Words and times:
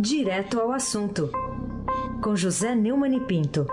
Direto 0.00 0.60
ao 0.60 0.70
assunto, 0.70 1.28
com 2.22 2.36
José 2.36 2.72
Neumann 2.72 3.16
e 3.16 3.20
Pinto. 3.20 3.66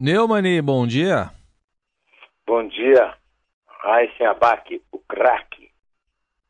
Neumani, 0.00 0.60
bom 0.60 0.84
dia. 0.88 1.30
Bom 2.44 2.66
dia, 2.66 3.14
Raíssen 3.84 4.26
Abac, 4.26 4.82
o 4.90 4.98
craque. 4.98 5.70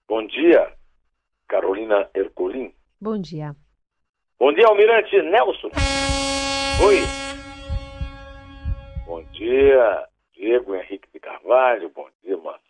Bom 0.08 0.26
dia, 0.26 0.72
Carolina 1.46 2.08
Herculin. 2.14 2.72
Bom 2.98 3.20
dia. 3.20 3.54
Bom 4.38 4.54
dia, 4.54 4.66
Almirante 4.66 5.20
Nelson. 5.20 5.68
Oi. 6.82 7.00
Bom 9.04 9.22
dia, 9.32 10.08
Diego 10.32 10.74
Henrique 10.74 11.10
de 11.12 11.20
Carvalho. 11.20 11.90
Bom 11.90 12.08
dia, 12.24 12.38
Marci 12.38 12.69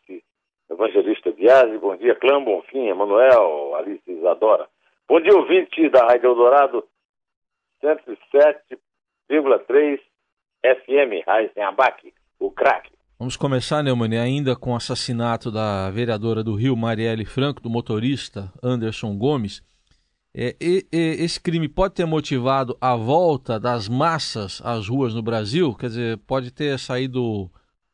Evangelista 0.70 1.32
Biasi. 1.32 1.76
Bom 1.78 1.96
dia, 1.96 2.14
Clã 2.14 2.40
Bonfim, 2.42 2.88
Emanuel, 2.88 3.74
Alice 3.74 4.02
Isadora. 4.06 4.68
Bom 5.08 5.20
dia, 5.20 5.34
ouvinte 5.34 5.88
da 5.90 6.06
Rádio 6.06 6.30
Eldorado 6.30 6.84
107,3 7.82 9.98
FM, 10.62 11.26
Raíssen 11.26 11.62
Abac, 11.62 12.14
o 12.38 12.50
craque. 12.50 12.92
Vamos 13.18 13.36
começar, 13.36 13.82
Neumani, 13.82 14.16
ainda 14.16 14.56
com 14.56 14.72
o 14.72 14.76
assassinato 14.76 15.50
da 15.50 15.90
vereadora 15.90 16.42
do 16.42 16.54
Rio, 16.54 16.74
Marielle 16.76 17.26
Franco, 17.26 17.60
do 17.60 17.68
motorista 17.68 18.50
Anderson 18.62 19.18
Gomes. 19.18 19.62
É, 20.34 20.54
e, 20.60 20.86
e, 20.92 21.22
esse 21.22 21.42
crime 21.42 21.68
pode 21.68 21.94
ter 21.94 22.06
motivado 22.06 22.76
a 22.80 22.96
volta 22.96 23.58
das 23.58 23.88
massas 23.88 24.62
às 24.64 24.88
ruas 24.88 25.14
no 25.14 25.22
Brasil? 25.22 25.74
Quer 25.74 25.86
dizer, 25.86 26.18
pode 26.18 26.52
ter 26.52 26.78
saído 26.78 27.50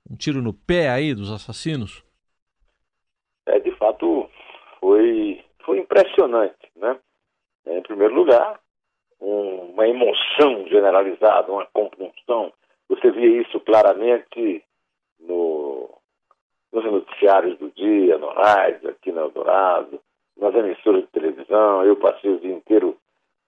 um 0.09 0.17
tiro 0.17 0.43
no 0.43 0.53
pé 0.53 0.91
aí 0.91 1.15
dos 1.15 1.33
assassinos? 1.33 2.05
É, 3.47 3.59
de 3.59 3.73
fato, 3.79 4.29
foi, 4.81 5.43
foi 5.65 5.79
impressionante, 5.97 6.71
né? 6.77 6.99
Em 7.67 7.83
primeiro 7.83 8.15
lugar, 8.15 8.61
um, 9.21 9.73
uma 9.73 9.89
emoção 9.89 10.67
generalizada, 10.69 11.51
uma 11.51 11.67
compunção. 11.67 12.53
Você 12.89 13.11
via 13.11 13.43
isso 13.43 13.59
claramente 13.61 14.63
no, 15.19 15.91
nos 16.73 16.85
noticiários 16.85 17.59
do 17.59 17.71
dia, 17.71 18.19
no 18.19 18.29
rádio, 18.29 18.91
aqui 18.91 19.11
no 19.11 19.23
Eldorado 19.23 20.01
nas 20.37 20.55
emissoras 20.55 21.03
de 21.03 21.09
televisão, 21.09 21.83
eu 21.85 21.97
passei 21.97 22.31
o 22.31 22.39
dia 22.39 22.55
inteiro 22.55 22.97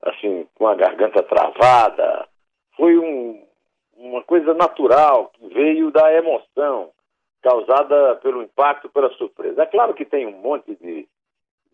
assim, 0.02 0.46
com 0.54 0.66
a 0.66 0.74
garganta 0.74 1.22
travada. 1.22 2.26
Foi 2.76 2.96
um, 2.96 3.44
uma 3.96 4.22
coisa 4.22 4.54
natural 4.54 5.30
que 5.34 5.48
veio 5.48 5.90
da 5.90 6.12
emoção 6.14 6.90
causada 7.42 8.16
pelo 8.16 8.42
impacto, 8.42 8.88
pela 8.88 9.10
surpresa. 9.14 9.62
É 9.62 9.66
claro 9.66 9.92
que 9.94 10.04
tem 10.04 10.26
um 10.26 10.40
monte 10.40 10.74
de, 10.76 11.06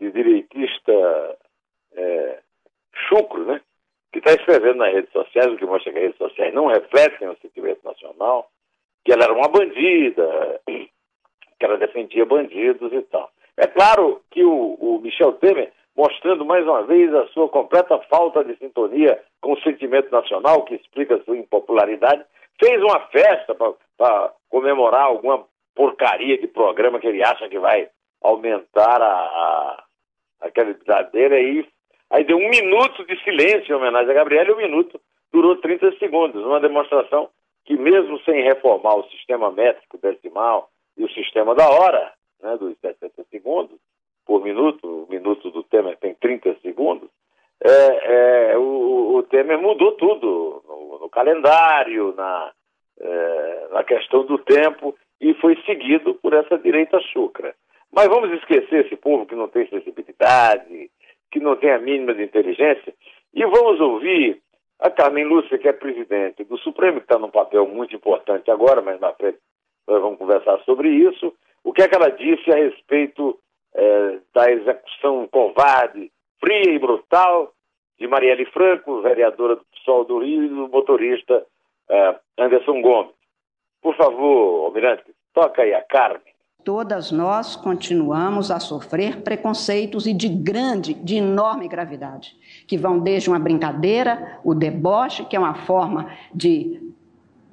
de 0.05 0.13
direitista 0.13 1.39
é, 1.95 2.39
chucro, 3.09 3.45
né? 3.45 3.61
Que 4.13 4.19
está 4.19 4.33
escrevendo 4.33 4.77
nas 4.77 4.93
redes 4.93 5.11
sociais, 5.11 5.53
o 5.53 5.57
que 5.57 5.67
mostra 5.67 5.93
que 5.93 5.99
as 5.99 6.05
redes 6.05 6.19
sociais 6.19 6.55
não 6.55 6.67
refletem 6.67 7.29
o 7.29 7.37
sentimento 7.39 7.81
nacional, 7.85 8.49
que 9.05 9.13
ela 9.13 9.25
era 9.25 9.33
uma 9.33 9.49
bandida, 9.49 10.61
que 10.67 11.65
ela 11.65 11.77
defendia 11.79 12.25
bandidos 12.25 12.93
e 12.93 13.03
tal. 13.03 13.31
É 13.57 13.67
claro 13.67 14.23
que 14.31 14.45
o, 14.45 14.75
o 14.75 15.01
Michel 15.01 15.33
Temer, 15.35 15.73
mostrando 15.97 16.45
mais 16.45 16.65
uma 16.65 16.83
vez 16.83 17.13
a 17.15 17.27
sua 17.29 17.49
completa 17.49 17.99
falta 18.11 18.45
de 18.45 18.57
sintonia 18.57 19.21
com 19.41 19.53
o 19.53 19.61
sentimento 19.61 20.11
nacional, 20.11 20.65
que 20.65 20.75
explica 20.75 21.23
sua 21.25 21.37
impopularidade, 21.37 22.25
fez 22.59 22.83
uma 22.83 23.01
festa 23.09 23.55
para 23.55 24.33
comemorar 24.49 25.03
alguma 25.03 25.45
porcaria 25.75 26.39
de 26.39 26.47
programa 26.47 27.01
que 27.01 27.07
ele 27.07 27.23
acha 27.23 27.49
que 27.49 27.59
vai 27.59 27.89
aumentar 28.23 29.03
a, 29.03 29.84
a 30.45 30.51
credibilidade 30.51 31.11
dele. 31.13 31.35
Aí, 31.35 31.69
aí 32.11 32.25
deu 32.25 32.37
um 32.37 32.49
minuto 32.49 33.05
de 33.05 33.23
silêncio 33.25 33.73
em 33.73 33.77
homenagem 33.77 34.11
a 34.11 34.15
Gabriel 34.15 34.47
e 34.47 34.53
um 34.53 34.57
minuto 34.57 35.01
durou 35.33 35.57
30 35.57 35.99
segundos, 35.99 36.45
uma 36.45 36.61
demonstração 36.61 37.29
que 37.65 37.77
mesmo 37.77 38.21
sem 38.21 38.43
reformar 38.43 38.95
o 38.97 39.09
sistema 39.11 39.51
métrico 39.51 39.99
decimal 39.99 40.69
e 40.97 41.05
o 41.05 41.11
sistema 41.11 41.55
da 41.55 41.69
hora, 41.69 42.13
né, 42.43 42.57
dos 42.57 42.77
60 42.79 43.25
segundos 43.31 43.79
por 44.27 44.43
minuto, 44.43 44.87
o 44.87 45.07
minuto 45.11 45.51
do 45.51 45.63
Temer 45.63 45.97
tem 45.99 46.15
30 46.15 46.57
segundos, 46.61 47.09
é, 47.63 48.51
é, 48.53 48.59
o, 48.59 49.17
o, 49.17 49.23
Temer 49.25 49.59
mudou 49.59 49.93
tudo 49.93 50.63
no, 50.67 50.99
no 51.01 51.09
calendário, 51.09 52.15
na, 52.15 52.53
é, 53.01 53.69
na 53.73 53.85
questão 53.85 54.25
do 54.25 54.39
tempo, 54.39 54.95
e 55.21 55.35
foi 55.35 55.57
seguido 55.65 56.15
por 56.17 56.33
essa 56.33 56.59
direita 56.59 57.01
chucra. 57.13 57.55
Mas 57.95 58.09
vamos 58.09 58.33
esquecer 58.33 58.87
esse 58.87 58.97
povo 58.97 59.25
que 59.25 59.37
não 59.37 59.47
tem 59.47 59.69
sensibilidade, 59.69 60.91
que 61.31 61.39
não 61.39 61.55
tem 61.55 61.71
a 61.71 61.79
mínima 61.79 62.13
de 62.13 62.25
inteligência, 62.25 62.93
e 63.33 63.45
vamos 63.47 63.81
ouvir 63.81 64.43
a 64.81 64.91
Carmen 64.91 65.25
Lúcia, 65.25 65.59
que 65.59 65.69
é 65.69 65.73
presidente 65.73 66.43
do 66.45 66.59
Supremo, 66.59 66.99
que 66.99 67.05
está 67.05 67.19
num 67.19 67.31
papel 67.31 67.67
muito 67.69 67.95
importante 67.95 68.51
agora, 68.51 68.83
mas 68.83 69.01
na 69.01 69.13
frente 69.13 69.39
nós 69.87 70.01
vamos 70.01 70.19
conversar 70.19 70.59
sobre 70.65 70.89
isso, 70.89 71.33
o 71.63 71.73
que 71.73 71.83
é 71.83 71.89
que 71.89 71.95
ela 71.95 72.11
disse 72.11 72.51
a 72.51 72.57
respeito 72.57 73.39
é, 73.75 74.19
da 74.35 74.51
execução 74.51 75.29
covarde, 75.29 76.11
fria 76.41 76.71
e 76.71 76.79
brutal 76.79 77.53
de 77.99 78.09
Marielle 78.09 78.47
Franco, 78.47 79.03
vereadora 79.03 79.57
do 79.57 79.65
PSOL 79.67 80.05
do 80.05 80.19
Rio, 80.19 80.45
e 80.45 80.49
do 80.49 80.69
motorista 80.69 81.47
é, 81.89 82.17
Anderson 82.39 82.81
Gomes. 82.83 83.15
Por 83.81 83.95
favor, 83.97 84.67
Almirante, 84.67 85.05
toca 85.33 85.63
aí 85.63 85.73
a 85.73 85.83
Carmen. 85.83 86.34
Todas 86.65 87.13
nós 87.13 87.57
continuamos 87.57 88.51
a 88.51 88.59
sofrer 88.59 89.21
preconceitos 89.21 90.07
e 90.07 90.15
de 90.15 90.31
grande, 90.31 90.95
de 90.95 91.17
enorme 91.17 91.69
gravidade, 91.69 92.35
que 92.67 92.79
vão 92.79 92.99
desde 92.99 93.29
uma 93.29 93.39
brincadeira, 93.39 94.41
o 94.43 94.55
deboche, 94.55 95.27
que 95.27 95.37
é 95.37 95.39
uma 95.39 95.55
forma 95.55 96.09
de, 96.35 96.81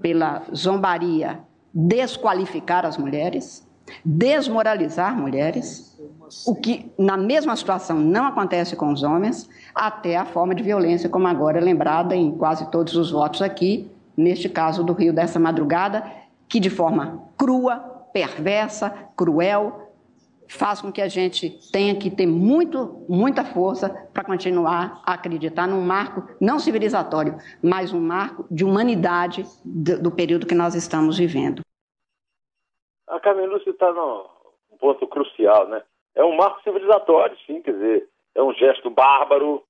pela 0.02 0.44
zombaria, 0.56 1.42
desqualificar 1.74 2.86
as 2.86 2.98
mulheres, 2.98 3.68
desmoralizar 4.06 5.14
mulheres, 5.14 6.00
o 6.48 6.56
que 6.56 6.90
na 6.98 7.18
mesma 7.18 7.54
situação 7.58 8.00
não 8.00 8.26
acontece 8.26 8.78
com 8.78 8.94
os 8.94 9.04
homens, 9.04 9.50
até 9.76 10.16
a 10.16 10.24
forma 10.24 10.56
de 10.56 10.64
violência, 10.64 11.10
como 11.10 11.28
agora 11.28 11.58
é 11.58 11.62
lembrada 11.62 12.16
em 12.16 12.32
quase 12.32 12.72
todos 12.72 12.96
os 12.96 13.12
votos 13.12 13.42
aqui, 13.42 13.92
neste 14.16 14.48
caso 14.48 14.86
do 14.86 14.94
Rio 14.94 15.12
dessa 15.12 15.38
madrugada, 15.38 16.10
que 16.48 16.62
de 16.62 16.70
forma 16.70 17.24
crua, 17.38 18.01
perversa, 18.14 19.12
cruel, 19.16 19.92
faz 20.52 20.82
com 20.82 20.92
que 20.92 21.02
a 21.02 21.08
gente 21.08 21.50
tenha 21.72 21.98
que 21.98 22.10
ter 22.12 22.28
muito, 22.28 23.06
muita 23.08 23.44
força 23.44 23.90
para 24.14 24.24
continuar 24.24 25.02
a 25.06 25.14
acreditar 25.14 25.68
num 25.68 25.82
marco 25.82 26.28
não 26.42 26.60
civilizatório, 26.60 27.38
mas 27.64 27.94
um 27.94 28.02
marco 28.02 28.46
de 28.52 28.66
humanidade 28.66 29.44
do, 29.64 30.04
do 30.04 30.12
período 30.12 30.46
que 30.46 30.56
nós 30.56 30.76
estamos 30.76 31.18
vivendo. 31.18 31.62
A 33.08 33.20
Carmen 33.20 33.48
Lúcia 33.48 33.72
está 33.72 33.92
num 33.92 34.78
ponto 34.78 35.08
crucial, 35.08 35.68
né? 35.68 35.82
É 36.16 36.24
um 36.24 36.36
marco 36.36 36.62
civilizatório, 36.64 37.38
sim, 37.46 37.62
quer 37.62 37.72
dizer, 37.72 38.10
é 38.36 38.42
um 38.42 38.54
gesto 38.54 38.90
bárbaro. 38.90 39.64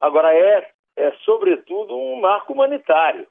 Agora, 0.00 0.32
é, 0.32 0.70
é 0.96 1.12
sobretudo 1.24 1.96
um 1.96 2.20
marco 2.20 2.52
humanitário. 2.52 3.26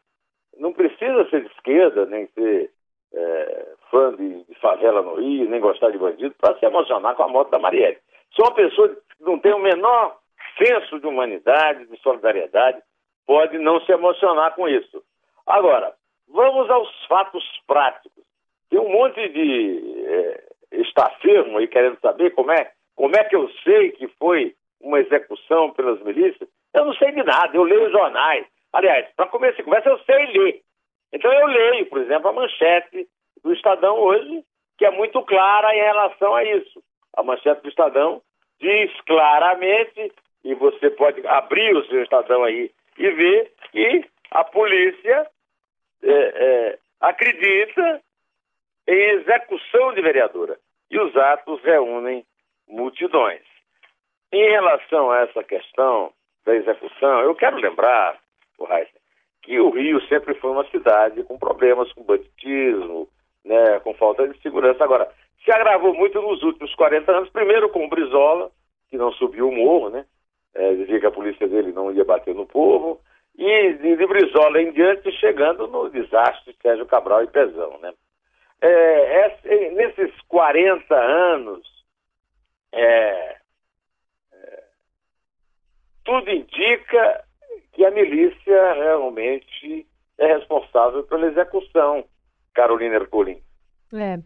Não 0.58 0.74
precisa 0.74 1.30
ser 1.30 1.42
de 1.44 1.52
esquerda, 1.52 2.06
nem 2.06 2.28
ser 2.28 2.72
é, 3.14 3.68
fã 3.90 4.16
de, 4.16 4.44
de, 4.44 4.56
favela 4.56 5.02
no 5.02 5.16
Rio, 5.16 5.50
nem 5.50 5.59
gostar 5.59 5.90
de 5.92 5.97
bandido, 5.97 6.36
para 6.40 6.58
se 6.58 6.66
emocionar 6.66 7.16
com 7.16 7.24
a 7.24 7.28
morte 7.28 7.52
da 7.52 7.59
Marielle. 7.59 7.97
Só 8.36 8.44
uma 8.44 8.56
pessoa 8.56 8.90
que 8.90 9.24
não 9.24 9.40
tem 9.40 9.53
o 9.53 9.59
menor 9.59 10.18
senso 10.58 11.00
de 11.00 11.08
humanidade, 11.08 11.86
de 11.88 11.98
solidariedade, 12.02 12.81
pode 13.25 13.58
não 13.58 13.80
se 13.81 13.92
emocionar 13.92 14.56
com 14.56 14.68
isso. 14.68 15.03
Agora, 15.46 15.94
vamos 16.28 16.69
aos 16.69 17.06
fatos 17.08 17.44
práticos. 17.66 18.24
Tem 18.69 18.80
um 18.80 18.90
monte 18.90 19.28
de 19.30 20.06
é, 20.06 20.44
estafermo 20.74 21.57
aí 21.57 21.68
querendo 21.68 22.00
saber 22.00 22.31
como 22.31 22.51
é, 22.51 22.72
como 22.95 23.16
é 23.16 23.24
que 23.24 23.36
eu 23.36 23.50
sei 23.63 23.92
que 23.92 24.07
foi 24.19 24.54
uma 24.80 25.00
execução 25.00 25.72
pelas 25.72 26.01
milícias. 26.01 26.50
Eu 26.74 26.86
não 26.86 26.94
sei 26.94 27.12
de 27.12 27.24
nada, 27.24 27.56
eu 27.56 27.63
leio 27.63 27.92
jornais. 27.92 28.45
Aliás, 28.72 29.07
para 29.16 29.28
começar 29.28 29.56
essa 29.56 29.63
conversa, 29.63 29.89
eu 29.89 30.00
sei 30.00 30.25
ler. 30.28 30.62
Então 31.11 31.31
eu 31.33 31.47
leio, 31.47 31.85
por 31.88 32.00
exemplo, 32.00 32.29
a 32.29 32.33
manchete 32.33 33.07
do 33.44 33.53
Estadão 33.53 33.97
hoje, 33.97 34.44
que 34.77 34.85
é 34.85 34.91
muito 34.91 35.21
clara 35.23 35.75
em 35.75 35.81
relação 35.81 36.35
a 36.35 36.44
isso. 36.44 36.81
A 37.15 37.23
manchete 37.23 37.61
do 37.61 37.69
Estadão 37.69 38.21
diz 38.59 38.91
claramente, 39.01 40.11
e 40.44 40.53
você 40.53 40.89
pode 40.89 41.25
abrir 41.27 41.75
o 41.75 41.85
seu 41.85 42.03
Estadão 42.03 42.44
aí 42.44 42.71
e 42.97 43.09
ver 43.11 43.51
que 43.71 44.06
a 44.31 44.44
polícia 44.44 45.27
é, 46.03 46.11
é, 46.11 46.79
acredita 47.00 48.01
em 48.88 49.09
execução 49.19 49.94
de 49.94 50.01
vereadora. 50.01 50.57
E 50.89 51.00
os 51.00 51.15
atos 51.15 51.61
reúnem 51.61 52.25
multidões. 52.67 53.44
Em 54.31 54.50
relação 54.50 55.11
a 55.11 55.21
essa 55.21 55.44
questão 55.44 56.13
da 56.45 56.56
execução, 56.56 57.21
eu 57.21 57.35
quero 57.35 57.57
lembrar, 57.57 58.19
o 58.57 58.65
Heisen, 58.71 58.99
que 59.50 59.60
o 59.60 59.72
Rio 59.72 60.00
sempre 60.01 60.36
foi 60.36 60.51
uma 60.51 60.63
cidade 60.69 61.24
com 61.24 61.36
problemas 61.36 61.92
com 61.94 62.04
banditismo, 62.04 63.10
né, 63.44 63.80
com 63.80 63.96
falta 63.96 64.28
de 64.28 64.40
segurança. 64.44 64.84
Agora, 64.84 65.12
se 65.44 65.51
agravou 65.51 65.92
muito 65.92 66.22
nos 66.22 66.44
últimos 66.44 66.75
40 66.75 67.12
anos, 67.12 67.30
primeiro 67.31 67.68
com 67.69 67.84
o 67.84 67.90
Brizola, 67.90 68.51
que 68.92 68.96
não 68.96 69.12
subiu 69.13 69.50
o 69.50 69.51
morro, 69.51 69.90
né? 69.90 70.06
É, 70.54 70.75
dizia 70.75 71.00
que 71.00 71.06
a 71.07 71.12
polícia 71.12 71.48
dele 71.48 71.72
não 71.72 71.92
ia 71.92 72.06
bater 72.06 72.36
no 72.36 72.46
povo, 72.46 73.01
e 73.36 73.74
de, 73.74 73.96
de 73.96 74.06
Brizola 74.06 74.62
em 74.62 74.72
diante, 74.72 75.12
chegando 75.13 75.68
no 75.68 75.90
desastre 75.90 76.54
de 76.54 76.62
Sérgio 76.62 76.86
Cabral 76.86 77.24
e 77.24 77.28
Pezão, 77.28 77.80
né? 77.80 77.92
É, 78.62 79.72
nesses 79.72 80.12
40 80.28 80.95
anos, 80.95 81.68
é, 82.72 83.36
é, 84.31 84.63
tudo 86.06 86.30
indica 86.30 87.24
que 87.80 87.86
a 87.86 87.92
milícia 87.92 88.74
realmente 88.74 89.88
é 90.18 90.36
responsável 90.36 91.02
pela 91.06 91.28
execução, 91.28 92.04
Carolina 92.54 92.96
Ercolim. 92.96 93.42
É, 93.94 94.20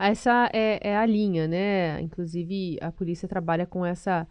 essa 0.00 0.48
é, 0.54 0.78
é, 0.82 0.96
a 0.96 1.04
linha, 1.04 1.46
né? 1.46 2.00
Inclusive, 2.00 2.78
a 2.80 2.90
polícia 2.90 3.28
trabalha 3.28 3.66
com 3.66 3.84
essa, 3.84 4.26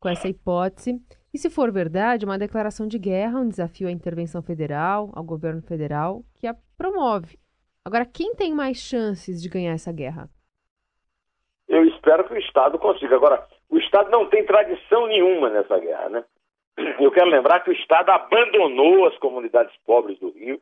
com 0.00 0.08
essa 0.08 0.26
hipótese. 0.26 0.98
E 1.34 1.38
se 1.38 1.50
for 1.50 1.70
verdade, 1.70 2.24
uma 2.24 2.38
declaração 2.38 2.88
de 2.88 2.98
guerra, 2.98 3.40
um 3.40 3.48
desafio 3.50 3.88
à 3.88 3.90
intervenção 3.90 4.42
federal, 4.42 5.10
ao 5.14 5.22
governo 5.22 5.60
federal, 5.60 6.24
que 6.36 6.46
a 6.46 6.56
promove. 6.78 7.38
Agora, 7.84 8.06
quem 8.06 8.34
tem 8.34 8.54
mais 8.54 8.78
chances 8.78 9.42
de 9.42 9.50
ganhar 9.50 9.74
essa 9.74 9.92
guerra? 9.92 10.30
Eu 11.68 11.84
espero 11.84 12.24
que 12.24 12.32
o 12.32 12.38
Estado 12.38 12.78
consiga. 12.78 13.16
Agora, 13.16 13.46
o 13.68 13.76
Estado 13.76 14.10
não 14.10 14.30
tem 14.30 14.46
tradição 14.46 15.08
nenhuma 15.08 15.50
nessa 15.50 15.78
guerra, 15.78 16.08
né? 16.08 16.24
Eu 16.76 17.10
quero 17.10 17.28
lembrar 17.28 17.60
que 17.60 17.70
o 17.70 17.72
Estado 17.72 18.10
abandonou 18.10 19.06
as 19.06 19.16
comunidades 19.18 19.74
pobres 19.86 20.18
do 20.18 20.30
Rio 20.30 20.60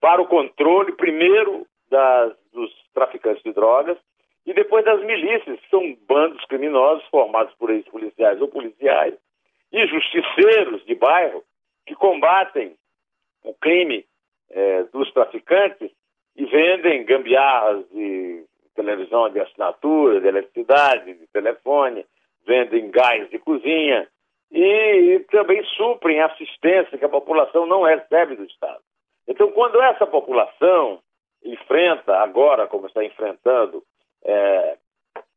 para 0.00 0.22
o 0.22 0.26
controle, 0.26 0.92
primeiro, 0.92 1.66
das, 1.90 2.34
dos 2.52 2.72
traficantes 2.94 3.42
de 3.42 3.52
drogas 3.52 3.98
e 4.46 4.54
depois 4.54 4.84
das 4.84 5.02
milícias, 5.04 5.60
que 5.60 5.68
são 5.68 5.94
bandos 6.08 6.44
criminosos 6.46 7.04
formados 7.08 7.54
por 7.54 7.70
ex-policiais 7.70 8.40
ou 8.40 8.48
policiais 8.48 9.14
e 9.72 9.86
justiceiros 9.86 10.84
de 10.86 10.94
bairro 10.94 11.44
que 11.86 11.94
combatem 11.94 12.74
o 13.44 13.54
crime 13.54 14.04
é, 14.50 14.84
dos 14.84 15.12
traficantes 15.12 15.90
e 16.36 16.44
vendem 16.46 17.04
gambiarras 17.04 17.84
de 17.90 18.44
televisão 18.74 19.28
de 19.30 19.40
assinatura, 19.40 20.20
de 20.20 20.28
eletricidade, 20.28 21.14
de 21.14 21.26
telefone, 21.28 22.06
vendem 22.46 22.90
gás 22.90 23.28
de 23.30 23.38
cozinha 23.38 24.08
e, 24.50 25.14
e 25.14 25.20
também 25.30 25.62
suprem 25.76 26.20
assistência 26.20 26.98
que 26.98 27.04
a 27.04 27.08
população 27.08 27.66
não 27.66 27.82
recebe 27.82 28.36
do 28.36 28.44
Estado. 28.44 28.80
Então, 29.28 29.50
quando 29.52 29.80
essa 29.80 30.06
população 30.06 31.00
enfrenta 31.44 32.16
agora, 32.16 32.66
como 32.66 32.86
está 32.86 33.04
enfrentando, 33.04 33.82
é, 34.24 34.76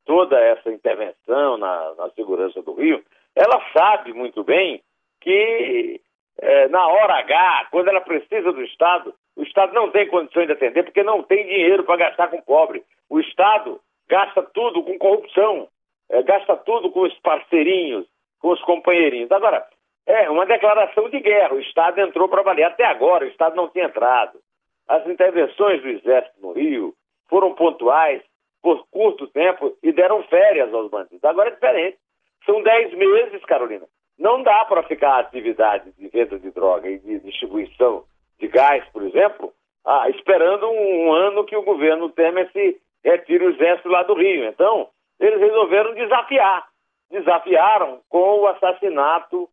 toda 0.06 0.40
essa 0.40 0.72
intervenção 0.72 1.58
na, 1.58 1.94
na, 1.96 2.10
segurança 2.12 2.62
do 2.62 2.74
Rio, 2.74 3.04
ela 3.36 3.62
sabe 3.72 4.14
muito 4.14 4.44
bem 4.44 4.82
que 5.22 6.02
é, 6.40 6.68
na 6.68 6.86
hora 6.88 7.20
H, 7.20 7.68
quando 7.72 7.88
ela 7.88 8.02
precisa 8.02 8.52
do 8.52 8.64
Estado, 8.64 9.14
o 9.36 9.44
Estado 9.44 9.74
não 9.74 9.92
tem 9.92 10.08
condições 10.08 10.48
de 10.48 10.54
atender 10.54 10.84
porque 10.84 11.04
não 11.04 11.24
tem 11.24 11.46
dinheiro 11.46 11.84
para 11.84 11.98
gastar 11.98 12.28
com 12.30 12.42
pobre. 12.42 12.84
O 13.10 13.20
Estado 13.20 13.80
gasta 14.10 14.44
tudo 14.44 14.84
com 14.84 14.98
corrupção, 14.98 15.68
é, 16.10 16.22
gasta 16.24 16.56
tudo 16.58 16.92
com 16.92 17.02
os 17.02 17.14
parceirinhos, 17.20 18.06
com 18.44 18.50
os 18.50 18.62
companheirinhos. 18.64 19.32
Agora, 19.32 19.66
é 20.06 20.30
uma 20.30 20.46
declaração 20.46 21.10
de 21.10 21.18
guerra. 21.22 21.54
O 21.56 21.62
Estado 21.62 22.02
entrou 22.02 22.28
para 22.28 22.44
valer. 22.44 22.66
Até 22.66 22.84
agora, 22.84 23.24
o 23.24 23.30
Estado 23.30 23.56
não 23.56 23.70
tinha 23.70 23.86
entrado. 23.86 24.38
As 24.86 25.08
intervenções 25.08 25.82
do 25.82 25.88
Exército 25.88 26.42
no 26.42 26.52
Rio 26.52 26.94
foram 27.30 27.56
pontuais, 27.56 28.22
por 28.62 28.86
curto 28.92 29.28
tempo, 29.28 29.74
e 29.82 29.94
deram 29.94 30.22
férias 30.24 30.74
aos 30.74 30.92
bandidos. 30.92 31.24
Agora 31.24 31.50
é 31.50 31.54
diferente. 31.54 31.98
São 32.46 32.62
dez 32.62 32.94
meses, 32.94 33.42
Carolina. 33.46 33.86
Não 34.20 34.44
dá 34.44 34.66
para 34.66 34.84
ficar 34.84 35.20
atividade 35.20 35.90
de 35.94 36.10
venda 36.10 36.38
de 36.38 36.52
droga 36.52 36.90
e 36.90 37.00
de 37.00 37.20
distribuição 37.20 38.04
de 38.40 38.48
gás, 38.50 38.84
por 38.92 39.04
exemplo, 39.04 39.54
ah, 39.86 40.10
esperando 40.10 40.70
um 40.70 41.14
ano 41.14 41.46
que 41.46 41.56
o 41.56 41.64
governo 41.64 42.10
Temer 42.10 42.52
se 42.52 42.78
retire 43.04 43.46
o 43.46 43.52
exército 43.52 43.88
lá 43.88 44.04
do 44.04 44.14
Rio. 44.14 44.46
Então, 44.46 44.90
eles 45.18 45.40
resolveram 45.40 45.94
desafiar. 45.94 46.73
Desafiaram 47.14 48.02
com 48.10 48.40
o 48.40 48.48
assassinato 48.48 49.48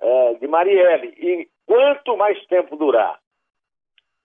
eh, 0.00 0.34
de 0.34 0.46
Marielle. 0.46 1.08
E 1.16 1.48
quanto 1.66 2.16
mais 2.16 2.38
tempo 2.46 2.76
durar 2.76 3.18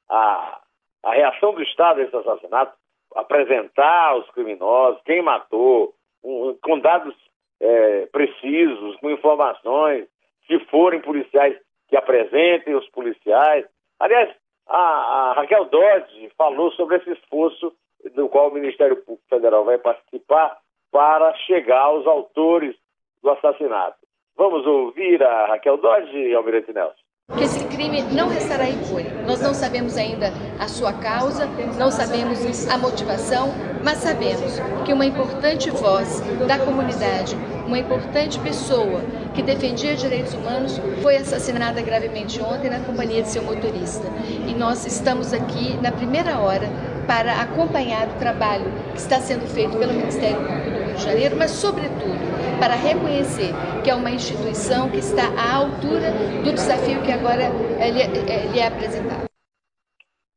a, 0.09 0.61
a 1.03 1.13
reação 1.13 1.53
do 1.53 1.63
Estado 1.63 2.01
a 2.01 2.03
esse 2.03 2.15
assassinato, 2.15 2.77
apresentar 3.15 4.17
os 4.17 4.29
criminosos, 4.31 5.01
quem 5.05 5.21
matou, 5.21 5.93
um, 6.23 6.53
com 6.61 6.79
dados 6.79 7.15
é, 7.61 8.05
precisos, 8.07 8.97
com 8.97 9.09
informações, 9.09 10.07
se 10.47 10.59
forem 10.65 11.01
policiais 11.01 11.57
que 11.87 11.95
apresentem 11.95 12.75
os 12.75 12.87
policiais. 12.89 13.65
Aliás, 13.99 14.35
a, 14.67 14.77
a 14.77 15.33
Raquel 15.33 15.65
Dodge 15.65 16.29
falou 16.37 16.71
sobre 16.71 16.97
esse 16.97 17.11
esforço 17.11 17.73
do 18.15 18.27
qual 18.29 18.49
o 18.49 18.53
Ministério 18.53 18.97
Público 18.97 19.23
Federal 19.29 19.63
vai 19.63 19.77
participar 19.77 20.57
para 20.91 21.33
chegar 21.45 21.81
aos 21.81 22.05
autores 22.05 22.75
do 23.23 23.29
assassinato. 23.29 23.97
Vamos 24.35 24.65
ouvir 24.65 25.23
a 25.23 25.47
Raquel 25.47 25.77
Dodge, 25.77 26.33
Almirante 26.33 26.73
Nelson 26.73 27.01
que 27.37 27.43
esse 27.43 27.63
crime 27.65 28.01
não 28.01 28.27
restará 28.27 28.67
impune. 28.67 29.09
Nós 29.25 29.41
não 29.41 29.53
sabemos 29.53 29.97
ainda 29.97 30.31
a 30.59 30.67
sua 30.67 30.93
causa, 30.93 31.47
não 31.77 31.89
sabemos 31.89 32.67
a 32.67 32.77
motivação, 32.77 33.49
mas 33.83 33.99
sabemos 33.99 34.59
que 34.85 34.93
uma 34.93 35.05
importante 35.05 35.69
voz 35.69 36.21
da 36.47 36.59
comunidade, 36.59 37.35
uma 37.65 37.79
importante 37.79 38.39
pessoa 38.39 39.01
que 39.33 39.41
defendia 39.41 39.95
direitos 39.95 40.33
humanos 40.33 40.77
foi 41.01 41.15
assassinada 41.15 41.81
gravemente 41.81 42.41
ontem 42.41 42.69
na 42.69 42.79
companhia 42.79 43.21
de 43.21 43.29
seu 43.29 43.43
motorista. 43.43 44.07
E 44.47 44.53
nós 44.53 44.85
estamos 44.85 45.33
aqui 45.33 45.77
na 45.81 45.91
primeira 45.91 46.39
hora 46.39 46.67
para 47.07 47.41
acompanhar 47.41 48.07
o 48.07 48.19
trabalho 48.19 48.65
que 48.91 48.99
está 48.99 49.19
sendo 49.19 49.47
feito 49.47 49.77
pelo 49.77 49.93
Ministério 49.93 50.37
Público 50.37 50.70
de 51.01 51.05
Janeiro, 51.05 51.35
mas 51.35 51.51
sobretudo 51.51 52.21
para 52.59 52.75
reconhecer 52.75 53.51
que 53.83 53.89
é 53.89 53.95
uma 53.95 54.11
instituição 54.11 54.89
que 54.89 54.97
está 54.97 55.23
à 55.33 55.57
altura 55.57 56.13
do 56.43 56.53
desafio 56.53 57.01
que 57.01 57.11
agora 57.11 57.49
lhe, 57.49 58.53
lhe 58.53 58.59
é 58.59 58.67
apresentado. 58.67 59.25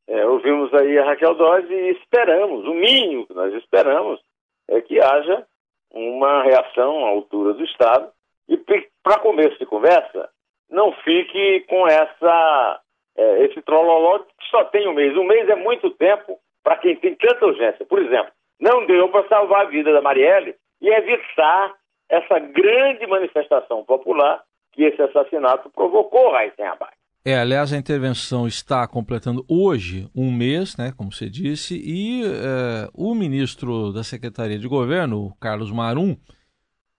É, 0.07 0.25
ouvimos 0.25 0.73
aí 0.73 0.97
a 0.97 1.05
Raquel 1.05 1.35
Dodge 1.35 1.71
e 1.71 1.91
esperamos, 1.91 2.65
o 2.65 2.73
mínimo 2.73 3.27
que 3.27 3.33
nós 3.33 3.53
esperamos 3.53 4.19
é 4.67 4.81
que 4.81 4.99
haja 4.99 5.45
uma 5.91 6.43
reação 6.43 7.05
à 7.05 7.09
altura 7.09 7.53
do 7.53 7.63
Estado 7.63 8.09
e 8.49 8.57
para 9.03 9.19
começo 9.19 9.57
de 9.59 9.65
conversa, 9.65 10.29
não 10.69 10.91
fique 11.03 11.61
com 11.69 11.87
essa 11.87 12.81
é, 13.17 13.45
esse 13.45 13.61
trololó 13.61 14.19
que 14.19 14.47
só 14.49 14.65
tem 14.65 14.87
um 14.87 14.93
mês. 14.93 15.15
Um 15.15 15.23
mês 15.23 15.47
é 15.47 15.55
muito 15.55 15.89
tempo 15.91 16.37
para 16.63 16.77
quem 16.77 16.95
tem 16.95 17.15
tanta 17.15 17.45
urgência. 17.45 17.85
Por 17.85 17.99
exemplo, 17.99 18.31
não 18.59 18.85
deu 18.85 19.09
para 19.09 19.27
salvar 19.27 19.65
a 19.65 19.69
vida 19.69 19.91
da 19.93 20.01
Marielle 20.01 20.55
e 20.81 20.89
evitar 20.89 21.73
essa 22.09 22.39
grande 22.39 23.07
manifestação 23.07 23.83
popular 23.83 24.43
que 24.73 24.83
esse 24.83 25.01
assassinato 25.01 25.69
provocou, 25.69 26.31
Raíssen 26.31 26.65
Abac. 26.65 26.93
É, 27.27 27.39
aliás, 27.39 27.73
a 27.73 27.77
intervenção 27.77 28.45
está 28.45 28.87
completando 28.87 29.43
hoje 29.49 30.07
um 30.15 30.31
mês, 30.31 30.77
né, 30.77 30.93
como 30.95 31.11
você 31.11 31.27
disse, 31.27 31.75
e 31.75 32.23
é, 32.23 32.87
o 32.93 33.15
ministro 33.15 33.91
da 33.91 34.03
Secretaria 34.03 34.59
de 34.59 34.67
Governo, 34.67 35.35
Carlos 35.41 35.71
Marum, 35.71 36.15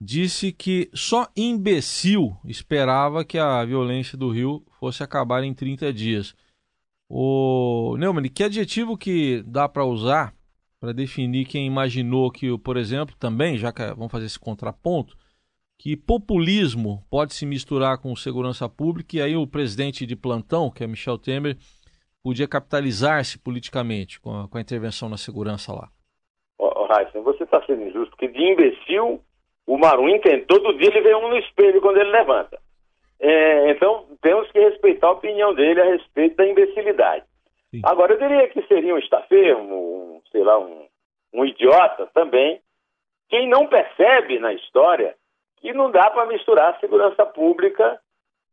disse 0.00 0.52
que 0.52 0.90
só 0.92 1.28
imbecil 1.36 2.36
esperava 2.44 3.24
que 3.24 3.38
a 3.38 3.64
violência 3.64 4.18
do 4.18 4.30
Rio 4.30 4.64
fosse 4.80 5.02
acabar 5.02 5.44
em 5.44 5.54
30 5.54 5.92
dias. 5.92 6.34
O 7.08 7.96
Neumann, 7.96 8.28
que 8.28 8.42
adjetivo 8.42 8.98
que 8.98 9.44
dá 9.46 9.68
para 9.68 9.84
usar 9.84 10.34
para 10.80 10.92
definir 10.92 11.46
quem 11.46 11.66
imaginou 11.66 12.30
que, 12.30 12.56
por 12.58 12.76
exemplo, 12.76 13.14
também, 13.18 13.56
já 13.56 13.72
que 13.72 13.82
vamos 13.94 14.12
fazer 14.12 14.26
esse 14.26 14.38
contraponto, 14.38 15.16
que 15.78 15.96
populismo 15.96 17.04
pode 17.10 17.34
se 17.34 17.44
misturar 17.44 18.00
com 18.00 18.14
segurança 18.16 18.68
pública 18.68 19.16
e 19.16 19.22
aí 19.22 19.36
o 19.36 19.46
presidente 19.46 20.06
de 20.06 20.16
plantão, 20.16 20.70
que 20.70 20.82
é 20.82 20.86
Michel 20.86 21.18
Temer, 21.18 21.56
podia 22.22 22.48
capitalizar-se 22.48 23.38
politicamente 23.38 24.20
com 24.20 24.40
a, 24.40 24.48
com 24.48 24.58
a, 24.58 24.60
intervenção 24.60 25.08
na 25.08 25.16
segurança 25.16 25.72
lá. 25.72 25.88
Oh, 26.58 26.88
Heisen, 26.92 27.22
você 27.22 27.44
está 27.44 27.62
sendo 27.64 27.82
injusto, 27.82 28.10
porque 28.10 28.28
de 28.28 28.42
imbecil 28.42 29.20
o 29.66 29.78
Marum 29.78 30.18
tem. 30.20 30.44
Todo 30.44 30.76
dia 30.78 30.88
ele 30.88 31.02
vê 31.02 31.14
um 31.14 31.28
no 31.28 31.38
espelho 31.38 31.80
quando 31.80 31.98
ele 31.98 32.10
levanta. 32.10 32.58
É, 33.20 33.70
então 33.70 34.06
temos 34.22 34.50
que 34.50 34.58
respeitar 34.58 35.08
a 35.08 35.12
opinião 35.12 35.54
dele 35.54 35.80
a 35.80 35.84
respeito 35.84 36.36
da 36.36 36.46
imbecilidade. 36.46 37.24
Sim. 37.70 37.80
Agora, 37.84 38.14
eu 38.14 38.18
diria 38.18 38.48
que 38.48 38.62
seria 38.66 38.94
um 38.94 38.98
estafermo, 38.98 40.15
sei 40.30 40.42
lá, 40.42 40.58
um, 40.58 40.86
um 41.32 41.44
idiota 41.44 42.06
também, 42.14 42.60
quem 43.28 43.48
não 43.48 43.66
percebe 43.66 44.38
na 44.38 44.52
história 44.52 45.14
que 45.58 45.72
não 45.72 45.90
dá 45.90 46.10
para 46.10 46.26
misturar 46.26 46.78
segurança 46.78 47.24
pública 47.26 48.00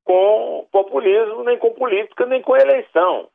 com 0.03 0.67
populismo, 0.71 1.43
nem 1.43 1.57
com 1.57 1.71
política, 1.73 2.25
nem 2.25 2.41
com 2.41 2.55
eleição. 2.55 3.29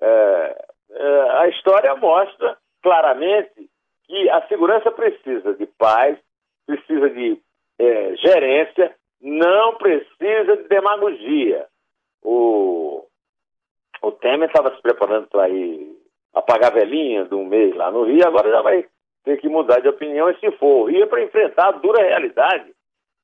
É, 0.00 0.64
é, 0.90 1.30
a 1.38 1.48
história 1.48 1.94
mostra 1.96 2.56
claramente 2.82 3.68
que 4.04 4.30
a 4.30 4.46
segurança 4.46 4.90
precisa 4.90 5.54
de 5.54 5.66
paz, 5.66 6.18
precisa 6.66 7.10
de 7.10 7.40
é, 7.78 8.16
gerência, 8.16 8.94
não 9.20 9.74
precisa 9.76 10.56
de 10.56 10.68
demagogia. 10.68 11.66
O, 12.22 13.04
o 14.02 14.12
Temer 14.12 14.48
estava 14.48 14.74
se 14.74 14.82
preparando 14.82 15.28
para 15.28 15.48
ir 15.48 15.95
apagar 16.36 16.70
velhinha 16.72 17.24
de 17.24 17.34
um 17.34 17.46
mês 17.46 17.74
lá 17.74 17.90
no 17.90 18.04
Rio, 18.04 18.26
agora 18.26 18.50
já 18.50 18.60
vai 18.60 18.86
ter 19.24 19.40
que 19.40 19.48
mudar 19.48 19.80
de 19.80 19.88
opinião 19.88 20.28
e 20.28 20.38
se 20.38 20.50
for 20.52 20.82
o 20.82 20.84
Rio 20.84 21.04
é 21.04 21.06
para 21.06 21.22
enfrentar 21.22 21.68
a 21.68 21.72
dura 21.72 22.04
realidade 22.04 22.70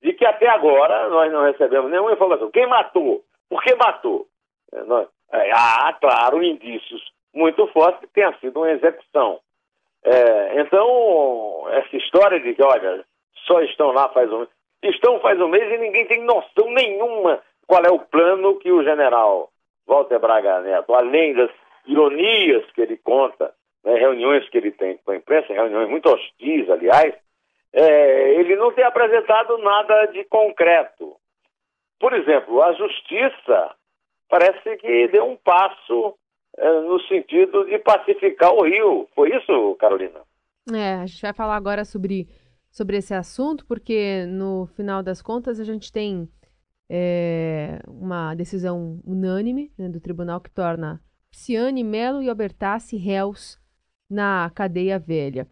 de 0.02 0.14
que 0.14 0.24
até 0.24 0.48
agora 0.48 1.10
nós 1.10 1.30
não 1.30 1.44
recebemos 1.44 1.90
nenhuma 1.90 2.12
informação. 2.12 2.50
Quem 2.50 2.66
matou? 2.66 3.22
Por 3.50 3.62
que 3.62 3.74
matou? 3.74 4.26
É, 4.72 4.82
nós, 4.84 5.06
é, 5.30 5.50
há, 5.52 5.92
claro, 6.00 6.42
indícios 6.42 7.02
muito 7.34 7.66
fortes 7.68 8.00
que 8.00 8.14
tenha 8.14 8.32
sido 8.40 8.58
uma 8.58 8.70
execução. 8.70 9.38
É, 10.04 10.60
então, 10.60 11.66
essa 11.70 11.96
história 11.96 12.40
de 12.40 12.54
que, 12.54 12.62
olha, 12.62 13.04
só 13.46 13.60
estão 13.60 13.92
lá 13.92 14.08
faz 14.08 14.32
um 14.32 14.38
mês. 14.38 14.48
Estão 14.82 15.20
faz 15.20 15.40
um 15.40 15.48
mês 15.48 15.70
e 15.70 15.78
ninguém 15.78 16.06
tem 16.06 16.24
noção 16.24 16.66
nenhuma 16.70 17.40
qual 17.68 17.84
é 17.84 17.90
o 17.90 18.00
plano 18.00 18.58
que 18.58 18.72
o 18.72 18.82
general 18.82 19.50
Walter 19.86 20.18
Braga 20.18 20.60
Neto, 20.60 20.92
além 20.94 21.34
das 21.34 21.50
ironias 21.86 22.64
que 22.72 22.80
ele 22.80 22.96
conta, 22.96 23.52
né, 23.84 23.94
reuniões 23.94 24.48
que 24.48 24.58
ele 24.58 24.70
tem 24.70 24.96
com 24.98 25.12
a 25.12 25.16
imprensa, 25.16 25.52
reuniões 25.52 25.88
muito 25.88 26.08
hostis, 26.08 26.68
aliás, 26.70 27.14
é, 27.72 28.34
ele 28.34 28.56
não 28.56 28.72
tem 28.72 28.84
apresentado 28.84 29.56
nada 29.58 30.06
de 30.06 30.24
concreto. 30.24 31.16
Por 31.98 32.12
exemplo, 32.12 32.62
a 32.62 32.72
justiça 32.74 33.74
parece 34.28 34.76
que 34.76 35.08
deu 35.08 35.24
um 35.24 35.36
passo 35.36 36.14
é, 36.56 36.80
no 36.80 37.00
sentido 37.02 37.64
de 37.64 37.78
pacificar 37.78 38.52
o 38.52 38.64
Rio. 38.64 39.08
Foi 39.14 39.34
isso, 39.34 39.76
Carolina? 39.76 40.20
É, 40.72 40.94
a 40.94 41.06
gente 41.06 41.22
vai 41.22 41.32
falar 41.32 41.56
agora 41.56 41.84
sobre, 41.84 42.28
sobre 42.70 42.96
esse 42.96 43.14
assunto, 43.14 43.66
porque 43.66 44.26
no 44.26 44.66
final 44.66 45.02
das 45.02 45.22
contas 45.22 45.58
a 45.58 45.64
gente 45.64 45.90
tem 45.90 46.28
é, 46.90 47.78
uma 47.88 48.34
decisão 48.34 49.00
unânime 49.04 49.72
né, 49.78 49.88
do 49.88 50.00
tribunal 50.00 50.40
que 50.40 50.50
torna 50.50 51.00
Ciane, 51.32 51.82
Melo 51.82 52.22
e 52.22 52.28
Albertassi 52.28 52.96
réus 52.96 53.58
na 54.08 54.50
cadeia 54.54 54.98
velha. 54.98 55.46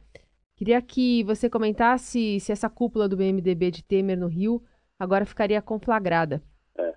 Queria 0.54 0.80
que 0.82 1.24
você 1.24 1.48
comentasse 1.48 2.38
se 2.38 2.52
essa 2.52 2.68
cúpula 2.68 3.08
do 3.08 3.16
MDB 3.16 3.70
de 3.70 3.82
Temer 3.82 4.18
no 4.18 4.26
Rio 4.26 4.62
agora 4.98 5.24
ficaria 5.24 5.62
conflagrada. 5.62 6.42
É. 6.76 6.94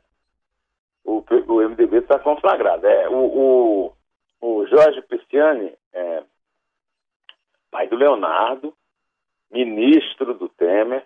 O, 1.06 1.24
o 1.48 1.70
MDB 1.70 2.00
está 2.00 2.20
conflagrado. 2.20 2.86
É, 2.86 3.08
o, 3.08 3.16
o, 3.16 3.94
o 4.42 4.68
Jorge 4.68 5.02
Pisciani, 5.04 5.74
é, 5.94 6.24
pai 7.72 7.88
do 7.88 7.96
Leonardo, 7.96 8.74
ministro 9.50 10.34
do 10.34 10.50
Temer, 10.50 11.06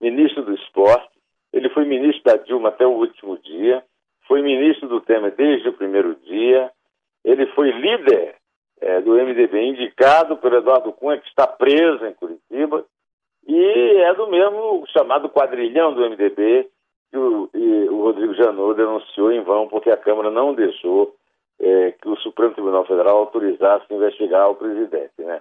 ministro 0.00 0.44
do 0.44 0.54
esporte, 0.54 1.18
ele 1.52 1.68
foi 1.70 1.84
ministro 1.84 2.22
da 2.22 2.36
Dilma 2.36 2.68
até 2.68 2.86
o 2.86 2.92
último 2.92 3.36
dia, 3.38 3.82
foi 4.28 4.42
ministro 4.42 4.88
do 4.88 5.00
Temer 5.00 5.34
desde 5.34 5.68
o 5.68 5.72
primeiro 5.72 6.14
dia, 6.16 6.70
ele 7.26 7.46
foi 7.48 7.72
líder 7.72 8.36
é, 8.80 9.00
do 9.00 9.14
MDB, 9.14 9.60
indicado 9.60 10.36
pelo 10.36 10.58
Eduardo 10.58 10.92
Cunha, 10.92 11.18
que 11.18 11.26
está 11.26 11.44
preso 11.44 12.06
em 12.06 12.14
Curitiba, 12.14 12.84
e 13.46 13.96
é 14.02 14.14
do 14.14 14.28
mesmo 14.28 14.84
chamado 14.88 15.28
quadrilhão 15.28 15.92
do 15.92 16.08
MDB, 16.08 16.68
que 17.10 17.18
o, 17.18 17.50
o 17.90 18.02
Rodrigo 18.02 18.34
Janot 18.34 18.76
denunciou 18.76 19.32
em 19.32 19.42
vão, 19.42 19.66
porque 19.68 19.90
a 19.90 19.96
Câmara 19.96 20.30
não 20.30 20.54
deixou 20.54 21.14
é, 21.58 21.92
que 21.92 22.08
o 22.08 22.16
Supremo 22.18 22.54
Tribunal 22.54 22.84
Federal 22.84 23.18
autorizasse 23.18 23.92
investigar 23.92 24.48
o 24.48 24.54
presidente. 24.54 25.12
Né? 25.18 25.40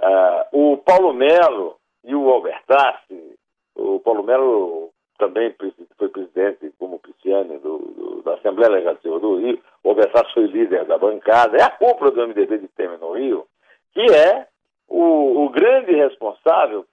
Ah, 0.00 0.48
o 0.52 0.76
Paulo 0.78 1.12
Melo 1.12 1.76
e 2.04 2.14
o 2.14 2.30
Albertassi, 2.30 3.36
o 3.76 4.00
Paulo 4.00 4.24
Melo 4.24 4.90
também 5.22 5.54
foi 5.96 6.08
presidente, 6.08 6.72
como 6.80 6.98
Pisciani, 6.98 7.58
do, 7.58 7.78
do, 7.78 8.22
da 8.22 8.34
Assembleia 8.34 8.72
Legislativa 8.72 9.20
do 9.20 9.36
Rio, 9.36 9.60
o 9.84 9.90
Albertassi 9.90 10.34
foi 10.34 10.46
líder 10.46 10.84
da 10.84 10.98
bancada, 10.98 11.56
é 11.56 11.62
a 11.62 11.70
cúpula 11.70 12.10
do 12.10 12.26
MDB 12.26 12.58
de 12.58 12.68
Temer 12.68 12.98
no 12.98 13.12
Rio, 13.12 13.46
que 13.92 14.00
é 14.12 14.48
o, 14.88 15.44
o 15.44 15.48
grande 15.50 15.92
responsável 15.92 16.84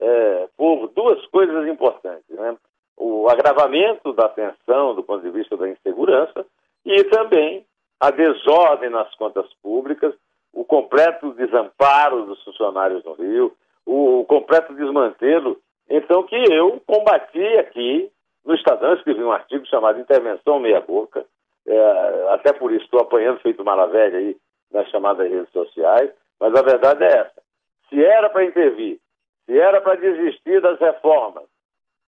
é, 0.00 0.48
por 0.56 0.88
duas 0.88 1.24
coisas 1.26 1.68
importantes, 1.68 2.28
né? 2.30 2.56
o 2.96 3.28
agravamento 3.28 4.12
da 4.14 4.28
tensão 4.30 4.94
do 4.94 5.04
ponto 5.04 5.22
de 5.22 5.30
vista 5.30 5.56
da 5.56 5.68
insegurança 5.68 6.44
e 6.84 7.04
também 7.04 7.64
a 8.00 8.10
desordem 8.10 8.90
nas 8.90 9.14
contas 9.14 9.46
públicas, 9.62 10.12
o 10.52 10.64
completo 10.64 11.32
desamparo 11.34 12.26
dos 12.26 12.42
funcionários 12.42 13.04
no 13.04 13.12
Rio, 13.12 13.52
o 13.84 14.24
completo 14.24 14.74
desmantelo 14.74 15.56
então, 15.88 16.22
que 16.24 16.36
eu 16.52 16.80
combati 16.86 17.44
aqui 17.58 18.10
no 18.44 18.54
Estadão, 18.54 18.94
escrevi 18.94 19.22
um 19.22 19.32
artigo 19.32 19.66
chamado 19.66 20.00
Intervenção 20.00 20.58
Meia 20.58 20.80
Boca, 20.80 21.24
é, 21.66 22.28
até 22.30 22.52
por 22.52 22.72
isso 22.72 22.84
estou 22.84 23.00
apanhando 23.00 23.40
feito 23.40 23.64
maravilha 23.64 24.18
aí 24.18 24.36
nas 24.72 24.88
chamadas 24.90 25.30
redes 25.30 25.50
sociais, 25.52 26.10
mas 26.40 26.54
a 26.54 26.62
verdade 26.62 27.04
é 27.04 27.18
essa. 27.18 27.42
Se 27.88 28.04
era 28.04 28.28
para 28.30 28.44
intervir, 28.44 28.98
se 29.44 29.58
era 29.58 29.80
para 29.80 29.96
desistir 29.96 30.60
das 30.60 30.78
reformas, 30.78 31.44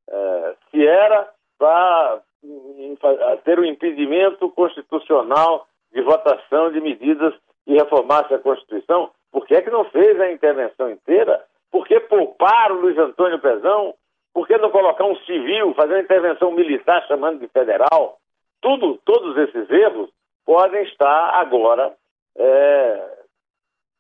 é, 0.10 0.56
se 0.72 0.86
era 0.86 1.30
para 1.58 2.22
ter 3.44 3.60
um 3.60 3.66
impedimento 3.66 4.50
constitucional 4.52 5.68
de 5.92 6.02
votação 6.02 6.72
de 6.72 6.80
medidas 6.80 7.34
que 7.66 7.74
reformassem 7.74 8.38
a 8.38 8.40
Constituição, 8.40 9.10
por 9.32 9.46
que 9.46 9.56
é 9.56 9.62
que 9.62 9.70
não 9.70 9.86
fez 9.86 10.20
a 10.20 10.32
intervenção 10.32 10.92
inteira 10.92 11.44
por 11.76 11.86
que 11.86 12.00
poupar 12.00 12.72
o 12.72 12.80
Luiz 12.80 12.98
Antônio 12.98 13.38
Pezão? 13.38 13.94
Por 14.34 14.48
que 14.48 14.58
não 14.58 14.72
colocar 14.72 15.04
um 15.04 15.18
civil, 15.26 15.74
fazer 15.74 16.02
intervenção 16.02 16.50
militar 16.54 17.06
chamando 17.06 17.40
de 17.40 17.50
federal? 17.50 18.18
Tudo, 18.62 18.98
todos 19.04 19.36
esses 19.40 19.70
erros 19.70 20.10
podem 20.46 20.84
estar 20.84 21.32
agora 21.38 21.94
é, 22.38 23.18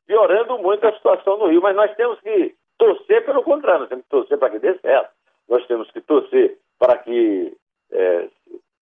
piorando 0.08 0.58
muito 0.60 0.88
a 0.88 0.94
situação 0.94 1.38
no 1.38 1.48
Rio, 1.48 1.62
mas 1.62 1.75
nós 1.75 1.94
temos 1.98 2.17
que 2.22 2.55
torcer 2.77 3.25
pelo 3.25 3.44
contrário, 3.44 3.82
nós 3.82 3.89
temos 3.89 4.05
que 4.05 4.10
torcer 4.10 4.38
para 4.38 4.50
que 4.51 4.60
dê 4.60 4.79
certo. 4.79 5.12
Nós 5.50 5.67
temos 5.67 5.91
que 5.91 6.00
torcer 6.00 6.58
para 6.79 6.98
que 7.00 7.58
é, 7.91 8.29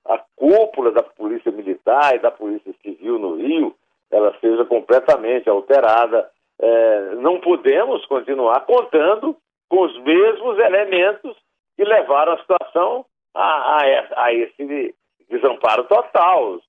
a 0.06 0.20
cúpula 0.36 0.92
da 0.92 1.02
Polícia 1.02 1.52
Militar 1.52 2.14
e 2.14 2.20
da 2.20 2.30
Polícia 2.30 2.72
Civil 2.84 3.18
no 3.18 3.38
Rio 3.38 3.76
ela 4.12 4.38
seja 4.40 4.64
completamente 4.66 5.50
alterada, 5.50 6.30
é, 6.64 7.16
não 7.16 7.42
podemos 7.42 8.06
continuar 8.06 8.62
contando 8.62 9.36
com 9.70 9.82
os 9.82 10.00
mesmos 10.00 10.58
elementos 10.60 11.36
que 11.76 11.84
levaram 11.84 12.34
a 12.34 12.38
situação 12.38 13.06
a, 13.36 13.78
a, 13.78 14.24
a 14.26 14.34
esse 14.34 14.96
desamparo 15.30 15.84
total. 15.86 16.62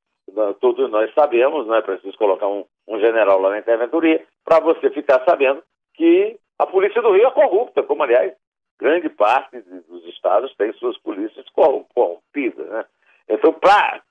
Todos 0.61 0.91
nós 0.91 1.13
sabemos, 1.15 1.67
não 1.67 1.77
é 1.77 1.83
preciso 1.83 2.17
colocar 2.19 2.49
um, 2.49 2.65
um 2.89 2.99
general 2.99 3.41
lá 3.41 3.51
na 3.51 3.59
interventoria, 3.59 4.25
para 4.45 4.59
você 4.59 4.91
ficar 4.91 5.23
sabendo 5.25 5.63
que 5.95 6.37
a 6.59 6.67
Polícia 6.67 7.01
do 7.01 7.13
Rio 7.13 7.29
é 7.29 7.31
corrupta, 7.31 7.83
como, 7.85 8.03
aliás, 8.03 8.33
grande 8.81 9.09
parte 9.11 9.61
dos 9.61 10.05
estados 10.07 10.53
tem 10.57 10.73
suas 10.73 10.99
polícias 10.99 11.47
corrompidas. 11.51 12.67
Né? 12.67 12.85
Então, 13.29 13.53
para. 13.53 14.03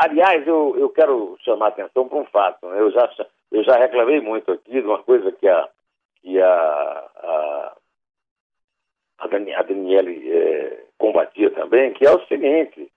Aliás, 0.00 0.46
eu, 0.46 0.76
eu 0.78 0.90
quero 0.90 1.36
chamar 1.44 1.66
a 1.66 1.68
atenção 1.68 2.08
para 2.08 2.18
um 2.18 2.26
fato. 2.26 2.66
Né? 2.68 2.80
Eu, 2.80 2.90
já, 2.90 3.08
eu 3.54 3.62
já 3.62 3.76
reclamei 3.76 4.20
muito 4.20 4.50
aqui 4.50 4.72
de 4.72 4.86
uma 4.86 5.02
coisa 5.04 5.30
que 5.30 5.46
a, 5.46 5.68
que 6.20 6.40
a, 6.40 6.50
a, 6.50 7.76
a, 9.18 9.62
Daniele 9.62 10.32
é, 10.32 10.84
combatia 10.98 11.50
também, 11.52 11.92
que 11.92 12.04
é 12.04 12.10
o 12.10 12.26
seguinte: 12.26 12.90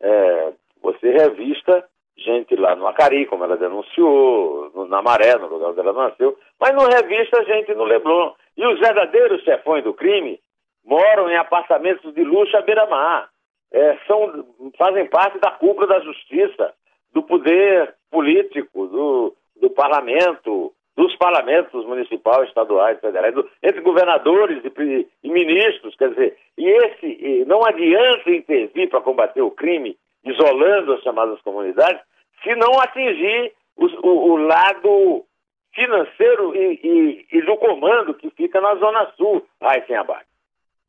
é, 0.00 0.52
você 0.82 1.12
revista 1.12 1.88
gente 2.14 2.54
lá 2.56 2.76
no 2.76 2.86
Acari, 2.86 3.24
como 3.24 3.44
ela 3.44 3.56
denunciou, 3.56 4.70
no, 4.74 4.86
na 4.86 5.00
Maré, 5.00 5.34
no 5.38 5.46
lugar 5.46 5.70
onde 5.70 5.80
ela 5.80 5.94
nasceu, 5.94 6.38
mas 6.60 6.74
não 6.74 6.86
revista 6.86 7.42
gente 7.46 7.74
no 7.74 7.84
Leblon. 7.84 8.34
E 8.54 8.66
os 8.66 8.78
verdadeiros 8.78 9.42
chefões 9.42 9.82
do 9.82 9.94
crime 9.94 10.38
moram 10.84 11.30
em 11.30 11.36
apartamentos 11.36 12.12
de 12.12 12.22
luxo 12.22 12.54
à 12.54 12.60
beira-mar 12.60 13.30
é, 13.72 13.96
são, 14.06 14.44
fazem 14.76 15.08
parte 15.08 15.38
da 15.38 15.52
cúpula 15.52 15.86
da 15.86 16.00
justiça, 16.00 16.74
do 17.14 17.22
poder 17.22 17.94
político, 18.10 18.86
do, 18.88 19.34
do 19.62 19.70
parlamento, 19.70 20.72
dos 20.96 21.14
parlamentos 21.16 21.86
municipais, 21.86 22.48
estaduais, 22.48 23.00
federais, 23.00 23.32
do, 23.32 23.48
entre 23.62 23.80
governadores 23.80 24.62
e, 24.64 25.08
e, 25.22 25.30
ministros, 25.30 25.94
quer 25.96 26.10
dizer, 26.10 26.36
e 26.58 26.68
esse 26.68 27.06
e 27.06 27.44
não 27.46 27.64
adianta 27.64 28.28
intervir 28.28 28.90
para 28.90 29.00
combater 29.00 29.40
o 29.40 29.52
crime, 29.52 29.96
isolando 30.24 30.92
as 30.92 31.02
chamadas 31.02 31.40
comunidades, 31.42 32.02
se 32.42 32.54
não 32.56 32.80
atingir 32.80 33.52
o, 33.76 33.86
o, 33.86 34.32
o 34.32 34.36
lado 34.36 35.24
financeiro 35.72 36.54
e, 36.54 37.24
e, 37.32 37.42
do 37.42 37.56
comando 37.56 38.14
que 38.14 38.28
fica 38.30 38.60
na 38.60 38.74
Zona 38.74 39.10
Sul, 39.16 39.46
aí 39.60 39.82
sem 39.86 39.96
abate. 39.96 40.26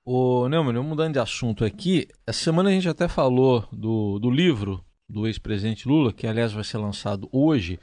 Ô, 0.05 0.49
Neumann, 0.49 0.83
mudando 0.83 1.13
de 1.13 1.19
assunto 1.19 1.63
aqui, 1.63 2.07
essa 2.27 2.43
semana 2.43 2.69
a 2.69 2.73
gente 2.73 2.89
até 2.89 3.07
falou 3.07 3.63
do, 3.71 4.19
do 4.19 4.29
livro 4.29 4.81
do 5.07 5.27
ex-presidente 5.27 5.87
Lula, 5.87 6.11
que 6.11 6.27
aliás 6.27 6.51
vai 6.51 6.63
ser 6.63 6.77
lançado 6.77 7.29
hoje, 7.31 7.79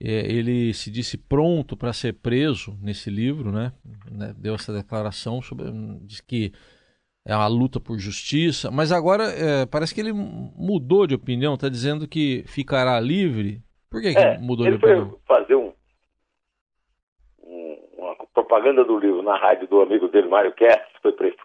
ele 0.00 0.72
se 0.74 0.90
disse 0.90 1.16
pronto 1.16 1.76
para 1.76 1.92
ser 1.92 2.14
preso 2.14 2.76
nesse 2.82 3.10
livro, 3.10 3.50
né? 3.52 3.72
né? 4.10 4.34
Deu 4.36 4.54
essa 4.54 4.72
declaração 4.72 5.40
sobre, 5.40 5.66
diz 6.02 6.20
que 6.20 6.52
é 7.26 7.34
uma 7.34 7.46
luta 7.46 7.80
por 7.80 7.98
justiça, 7.98 8.70
mas 8.70 8.92
agora 8.92 9.24
é, 9.24 9.64
parece 9.64 9.94
que 9.94 10.00
ele 10.00 10.12
mudou 10.12 11.06
de 11.06 11.14
opinião, 11.14 11.54
está 11.54 11.68
dizendo 11.68 12.06
que 12.06 12.44
ficará 12.46 13.00
livre. 13.00 13.62
Por 13.90 14.02
que, 14.02 14.08
é, 14.08 14.36
que 14.36 14.42
mudou 14.42 14.66
de 14.66 14.74
opinião? 14.74 15.02
Ele 15.02 15.10
foi 15.10 15.20
fazer 15.26 15.54
um, 15.54 15.72
um, 17.42 17.78
uma 17.96 18.14
propaganda 18.34 18.84
do 18.84 18.98
livro 18.98 19.22
na 19.22 19.38
rádio 19.38 19.66
do 19.68 19.80
amigo 19.80 20.08
dele, 20.08 20.28
Mário 20.28 20.52
Kess, 20.52 20.82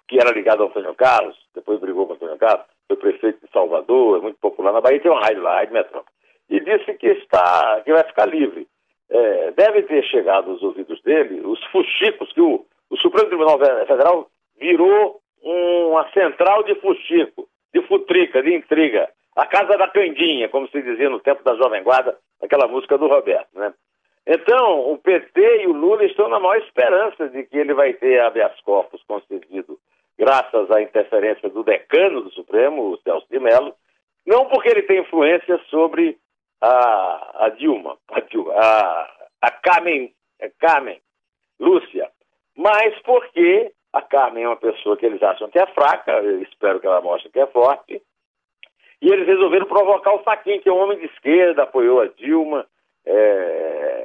que, 0.08 0.20
era 0.20 0.34
ligado 0.34 0.64
ao 0.64 0.70
Antônio 0.70 0.94
Carlos, 0.96 1.38
depois 1.56 1.80
brigou 1.80 2.06
com 2.06 2.14
o 2.14 2.16
Antônio 2.16 2.38
Carlos, 2.38 2.66
foi 2.88 2.98
prefeito 2.98 3.46
de 3.46 3.52
Salvador, 3.54 4.18
é 4.18 4.22
muito 4.22 4.40
popular 4.40 4.74
na 4.74 4.82
Bahia, 4.82 5.02
tem 5.02 5.12
uma 5.12 5.22
rádio 5.22 5.44
lá, 5.44 5.60
Rádio 5.60 5.74
Metrópole. 5.74 6.09
E 6.50 6.60
disse 6.60 6.94
que, 6.96 7.08
está, 7.08 7.82
que 7.84 7.94
vai 7.94 8.04
ficar 8.04 8.26
livre. 8.26 8.68
É, 9.10 9.52
deve 9.52 9.84
ter 9.84 10.04
chegado 10.04 10.52
aos 10.52 10.62
ouvidos 10.62 11.02
dele 11.02 11.42
os 11.44 11.64
fuxicos 11.66 12.32
que 12.32 12.42
o, 12.42 12.66
o 12.90 12.98
Supremo 12.98 13.28
Tribunal 13.28 13.58
Federal 13.88 14.30
virou 14.60 15.20
uma 15.42 16.10
central 16.12 16.64
de 16.64 16.76
fuxico, 16.76 17.48
de 17.74 17.82
futrica, 17.88 18.42
de 18.42 18.54
intriga. 18.54 19.10
A 19.36 19.46
casa 19.46 19.78
da 19.78 19.88
Candinha, 19.88 20.50
como 20.50 20.68
se 20.68 20.82
dizia 20.82 21.10
no 21.10 21.20
tempo 21.20 21.44
da 21.44 21.56
Jovem 21.56 21.84
Guarda, 21.84 22.18
aquela 22.42 22.68
música 22.68 22.98
do 22.98 23.08
Roberto, 23.08 23.48
né? 23.56 23.74
Então, 24.28 24.92
o 24.92 24.98
PT 24.98 25.64
e 25.64 25.68
o 25.68 25.74
Lula 25.74 26.06
estão 26.06 26.28
na 26.28 26.40
maior 26.40 26.58
esperança 26.58 27.30
de 27.30 27.44
que 27.44 27.58
ele 27.58 27.74
vai 27.74 27.94
ter 27.94 28.20
habeas 28.22 28.60
corpus 28.62 29.02
concedido 29.08 29.80
graças 30.20 30.70
à 30.70 30.82
interferência 30.82 31.50
do 31.50 31.64
decano 31.64 32.22
do 32.22 32.30
Supremo, 32.32 32.92
o 32.92 32.98
Celso 32.98 33.26
de 33.32 33.40
Mello, 33.40 33.74
não 34.28 34.46
porque 34.46 34.70
ele 34.70 34.84
tem 34.84 35.00
influência 35.00 35.58
sobre 35.70 36.18
a, 36.62 37.46
a 37.46 37.50
Dilma, 37.50 37.98
a, 38.10 38.20
Dilma, 38.22 38.54
a, 38.54 39.10
a 39.42 39.52
Carmen, 39.52 40.14
Carmen 40.60 41.00
Lúcia, 41.60 42.10
mas 42.56 42.98
porque 43.04 43.72
a 43.94 44.02
Carmen 44.02 44.44
é 44.44 44.48
uma 44.48 44.58
pessoa 44.58 44.98
que 44.98 45.06
eles 45.06 45.22
acham 45.24 45.50
que 45.50 45.60
é 45.60 45.66
fraca, 45.68 46.12
eu 46.12 46.42
espero 46.42 46.80
que 46.80 46.88
ela 46.88 47.02
mostre 47.02 47.30
que 47.32 47.40
é 47.40 47.48
forte. 47.48 48.02
E 49.02 49.10
eles 49.12 49.26
resolveram 49.26 49.66
provocar 49.66 50.14
o 50.14 50.24
Faquin, 50.24 50.60
que 50.60 50.68
é 50.68 50.72
um 50.72 50.82
homem 50.82 51.00
de 51.00 51.06
esquerda, 51.06 51.64
apoiou 51.64 52.02
a 52.02 52.08
Dilma, 52.08 52.66
é, 53.06 53.16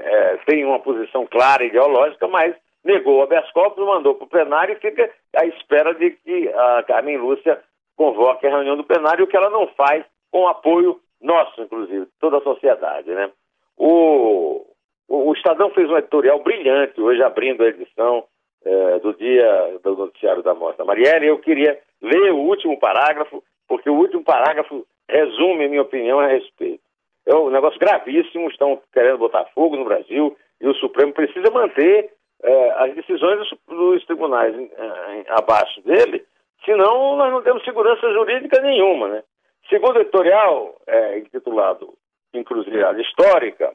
é, 0.05 0.37
tem 0.47 0.65
uma 0.65 0.79
posição 0.79 1.27
clara 1.27 1.65
ideológica, 1.65 2.29
mas 2.29 2.55
negou 2.85 3.19
o 3.19 3.23
habeas 3.23 3.51
mandou 3.77 4.15
para 4.15 4.25
o 4.25 4.29
plenário 4.29 4.77
e 4.77 4.81
fica 4.81 5.11
à 5.37 5.45
espera 5.47 5.95
de 5.95 6.11
que 6.11 6.49
a 6.49 6.85
Carmen 6.85 7.19
Lúcia 7.19 7.61
convoque 7.97 8.47
a 8.47 8.51
reunião 8.51 8.77
do 8.77 8.85
plenário, 8.85 9.25
o 9.25 9.27
que 9.27 9.37
ela 9.37 9.51
não 9.51 9.67
faz 9.69 10.05
com 10.31 10.47
apoio 10.47 11.01
nosso, 11.25 11.61
inclusive, 11.63 12.07
toda 12.21 12.39
a 12.39 12.43
sociedade. 12.43 13.11
Né? 13.11 13.31
O, 13.77 14.65
o, 15.09 15.31
o 15.31 15.33
Estadão 15.33 15.71
fez 15.71 15.91
um 15.91 15.97
editorial 15.97 16.43
brilhante, 16.43 17.01
hoje 17.01 17.23
abrindo 17.23 17.63
a 17.63 17.69
edição, 17.69 18.25
é, 18.65 18.99
do 18.99 19.13
dia 19.15 19.79
do 19.83 19.97
noticiário 19.97 20.43
da 20.43 20.55
morte 20.55 20.79
da 20.79 20.85
Marielle, 20.85 21.27
eu 21.27 21.39
queria 21.39 21.79
ler 22.01 22.33
o 22.33 22.39
último 22.39 22.79
parágrafo, 22.79 23.43
porque 23.69 23.91
o 23.91 23.95
último 23.95 24.25
parágrafo 24.25 24.87
resume 25.09 25.67
a 25.67 25.69
minha 25.69 25.83
opinião 25.83 26.19
a 26.19 26.27
respeito. 26.27 26.83
É 27.27 27.35
um 27.35 27.51
negócio 27.51 27.79
gravíssimo, 27.79 28.49
estão 28.49 28.81
querendo 28.93 29.19
botar 29.19 29.45
fogo 29.55 29.77
no 29.77 29.85
Brasil 29.85 30.37
e 30.61 30.69
o 30.69 30.75
Supremo 30.75 31.13
precisa 31.13 31.51
manter 31.51 32.11
é, 32.43 32.71
as 32.79 32.95
decisões 32.95 33.39
dos, 33.39 33.51
dos 33.69 34.05
tribunais 34.07 34.55
é, 34.55 35.25
abaixo 35.29 35.81
dele, 35.83 36.25
senão 36.65 37.17
nós 37.17 37.33
não 37.33 37.43
temos 37.43 37.65
segurança 37.65 38.13
jurídica 38.13 38.61
nenhuma. 38.61 39.09
Né? 39.09 39.23
Segundo 39.69 40.01
editorial, 40.01 40.75
é, 40.87 41.19
intitulado 41.19 41.95
Encruzilhada 42.35 43.01
Histórica, 43.01 43.75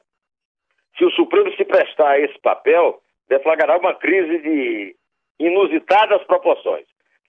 se 0.97 1.05
o 1.05 1.11
Supremo 1.11 1.51
se 1.55 1.65
prestar 1.65 2.11
a 2.11 2.19
esse 2.19 2.37
papel, 2.39 3.01
deflagrará 3.27 3.77
uma 3.77 3.95
crise 3.95 4.39
de 4.39 4.95
inusitadas 5.39 6.23
proporções. 6.25 6.85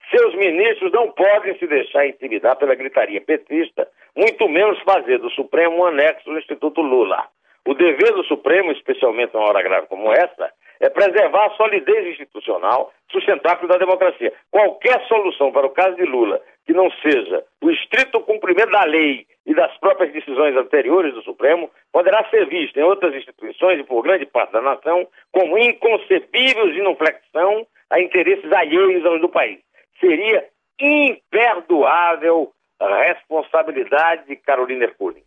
Seus 0.09 0.35
ministros 0.35 0.91
não 0.91 1.11
podem 1.11 1.57
se 1.57 1.65
deixar 1.65 2.05
intimidar 2.05 2.57
pela 2.57 2.75
gritaria 2.75 3.21
petista, 3.21 3.87
muito 4.15 4.47
menos 4.49 4.79
fazer 4.81 5.19
do 5.19 5.29
Supremo 5.31 5.77
um 5.77 5.85
anexo 5.85 6.29
do 6.29 6.37
Instituto 6.37 6.81
Lula. 6.81 7.27
O 7.65 7.73
dever 7.73 8.11
do 8.13 8.23
Supremo, 8.25 8.71
especialmente 8.71 9.33
numa 9.33 9.47
hora 9.47 9.61
grave 9.61 9.87
como 9.87 10.11
essa, 10.11 10.51
é 10.81 10.89
preservar 10.89 11.45
a 11.45 11.55
solidez 11.55 12.07
institucional 12.07 12.91
sustentável 13.11 13.67
da 13.67 13.77
democracia. 13.77 14.33
Qualquer 14.49 14.99
solução 15.07 15.51
para 15.51 15.67
o 15.67 15.69
caso 15.69 15.95
de 15.95 16.03
Lula 16.03 16.41
que 16.65 16.73
não 16.73 16.89
seja 17.01 17.43
o 17.61 17.69
estrito 17.71 18.19
cumprimento 18.21 18.71
da 18.71 18.83
lei 18.83 19.25
e 19.45 19.53
das 19.53 19.75
próprias 19.77 20.13
decisões 20.13 20.55
anteriores 20.55 21.13
do 21.13 21.21
Supremo 21.23 21.69
poderá 21.91 22.27
ser 22.29 22.47
vista 22.47 22.79
em 22.79 22.83
outras 22.83 23.15
instituições 23.15 23.79
e 23.79 23.83
por 23.83 24.03
grande 24.03 24.25
parte 24.25 24.53
da 24.53 24.61
nação 24.61 25.07
como 25.31 25.57
inconcebível 25.57 26.73
genuflexão 26.73 27.65
a 27.89 27.99
interesses 27.99 28.51
alheios 28.51 29.05
aos 29.05 29.21
do 29.21 29.29
país. 29.29 29.59
Seria 29.99 30.47
imperdoável 30.79 32.51
a 32.79 33.03
responsabilidade 33.03 34.27
de 34.27 34.35
Carolina 34.35 34.85
Ercolim. 34.85 35.21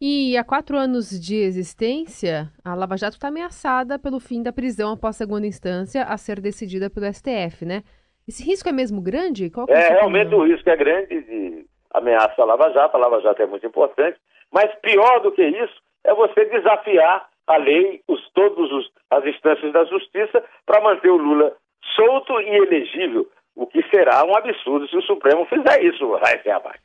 E 0.00 0.36
há 0.36 0.44
quatro 0.44 0.76
anos 0.76 1.10
de 1.10 1.34
existência, 1.34 2.52
a 2.64 2.72
Lava 2.72 2.96
Jato 2.96 3.16
está 3.16 3.28
ameaçada 3.28 3.98
pelo 3.98 4.20
fim 4.20 4.44
da 4.44 4.52
prisão 4.52 4.92
após 4.92 5.16
segunda 5.16 5.44
instância 5.44 6.04
a 6.04 6.16
ser 6.16 6.40
decidida 6.40 6.88
pelo 6.88 7.12
STF, 7.12 7.64
né? 7.64 7.82
Esse 8.28 8.44
risco 8.44 8.68
é 8.68 8.72
mesmo 8.72 9.00
grande? 9.00 9.50
é, 9.68 9.72
é 9.72 9.88
realmente 9.88 10.34
o 10.34 10.44
risco 10.44 10.68
é 10.68 10.76
grande 10.76 11.22
de 11.22 11.64
ameaça 11.94 12.42
à 12.42 12.44
Lava 12.44 12.70
Jato. 12.70 12.94
A 12.94 13.00
Lava 13.00 13.22
Jato 13.22 13.40
é 13.40 13.46
muito 13.46 13.66
importante, 13.66 14.18
mas 14.52 14.70
pior 14.82 15.20
do 15.22 15.32
que 15.32 15.42
isso 15.42 15.80
é 16.04 16.14
você 16.14 16.44
desafiar 16.44 17.26
a 17.46 17.56
lei, 17.56 18.02
os, 18.06 18.20
todas 18.34 18.70
as 19.10 19.24
instâncias 19.24 19.72
da 19.72 19.84
justiça, 19.86 20.44
para 20.66 20.82
manter 20.82 21.08
o 21.08 21.16
Lula 21.16 21.56
solto 21.96 22.38
e 22.40 22.50
elegível, 22.50 23.26
o 23.56 23.66
que 23.66 23.82
será 23.88 24.22
um 24.24 24.36
absurdo 24.36 24.86
se 24.88 24.96
o 24.96 25.02
Supremo 25.02 25.46
fizer 25.46 25.82
isso, 25.82 26.12
Raíssa 26.16 26.54
Abaixo. 26.54 26.82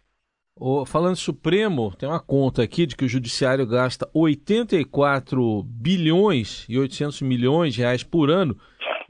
Oh, 0.56 0.86
falando 0.86 1.15
Supremo, 1.15 1.95
tem 1.97 2.08
uma 2.08 2.23
conta 2.23 2.62
aqui 2.62 2.86
de 2.86 2.95
que 2.95 3.06
o 3.06 3.10
Judiciário 3.10 3.67
gasta 3.67 4.08
84 4.13 5.63
bilhões 5.63 6.65
e 6.69 6.77
800 6.77 7.21
milhões 7.23 7.73
de 7.73 7.82
reais 7.82 8.03
por 8.03 8.29
ano 8.29 8.56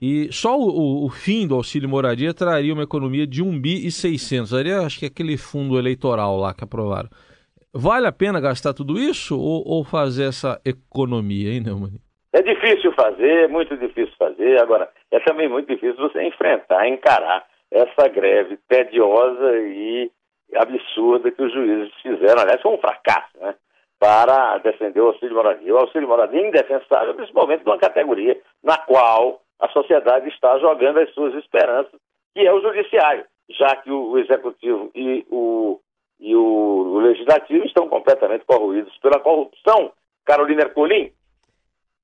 e 0.05 0.33
só 0.33 0.57
o, 0.57 1.05
o, 1.05 1.09
fim 1.09 1.47
do 1.47 1.55
auxílio 1.55 1.87
moradia 1.87 2.33
traria 2.33 2.73
uma 2.73 2.83
economia 2.83 3.25
de 3.25 3.41
1 3.41 3.61
bi 3.61 3.87
e 3.87 3.89
600. 3.89 4.51
Daria, 4.51 4.79
acho 4.79 4.99
que 4.99 5.05
aquele 5.05 5.37
fundo 5.37 5.79
eleitoral 5.79 6.35
lá 6.35 6.53
que 6.53 6.65
aprovaram. 6.65 7.07
Vale 7.73 8.05
a 8.05 8.11
pena 8.11 8.41
gastar 8.41 8.73
tudo 8.73 8.99
isso 8.99 9.39
ou, 9.39 9.63
ou 9.65 9.85
fazer 9.85 10.25
essa 10.25 10.59
economia, 10.65 11.53
hein, 11.53 11.61
Neumann? 11.61 12.01
É 12.33 12.41
difícil 12.41 12.91
fazer, 12.91 13.45
é 13.45 13.47
muito 13.47 13.77
difícil 13.77 14.13
fazer. 14.19 14.59
Agora, 14.61 14.89
é 15.09 15.21
também 15.21 15.47
muito 15.47 15.69
difícil 15.69 15.95
você 15.95 16.21
enfrentar, 16.21 16.85
encarar 16.85 17.45
essa 17.71 18.05
greve 18.09 18.59
tediosa 18.67 19.57
e 19.57 20.11
absurda 20.53 21.31
que 21.31 21.41
os 21.41 21.53
juízes 21.53 21.93
fizeram. 22.01 22.41
Aliás, 22.41 22.61
foi 22.61 22.73
um 22.73 22.77
fracasso, 22.77 23.39
né? 23.39 23.55
Para 23.97 24.57
defender 24.57 24.99
o 24.99 25.07
auxílio 25.07 25.33
moradia. 25.33 25.73
O 25.73 25.77
auxílio 25.77 26.09
moradia 26.09 26.41
é 26.41 26.47
indefensável, 26.49 27.13
principalmente 27.13 27.63
de 27.63 27.69
uma 27.69 27.77
categoria 27.77 28.37
na 28.61 28.77
qual 28.79 29.39
a 29.59 29.69
sociedade 29.69 30.29
está 30.29 30.57
jogando 30.59 30.99
as 30.99 31.13
suas 31.13 31.33
esperanças, 31.35 31.99
que 32.33 32.41
é 32.41 32.53
o 32.53 32.61
judiciário, 32.61 33.25
já 33.49 33.75
que 33.77 33.91
o, 33.91 34.17
executivo 34.17 34.91
e 34.95 35.25
o, 35.29 35.79
e 36.19 36.35
o, 36.35 36.99
legislativo 36.99 37.65
estão 37.65 37.87
completamente 37.87 38.45
corroídos 38.45 38.97
pela 38.99 39.19
corrupção. 39.19 39.91
Carolina 40.25 40.61
Ercolim. 40.61 41.11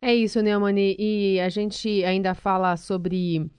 É 0.01 0.13
isso, 0.13 0.41
Neumani. 0.41 0.95
E 0.99 1.39
a 1.39 1.49
gente 1.49 2.03
ainda 2.03 2.33
fala 2.33 2.75
sobre 2.77 3.49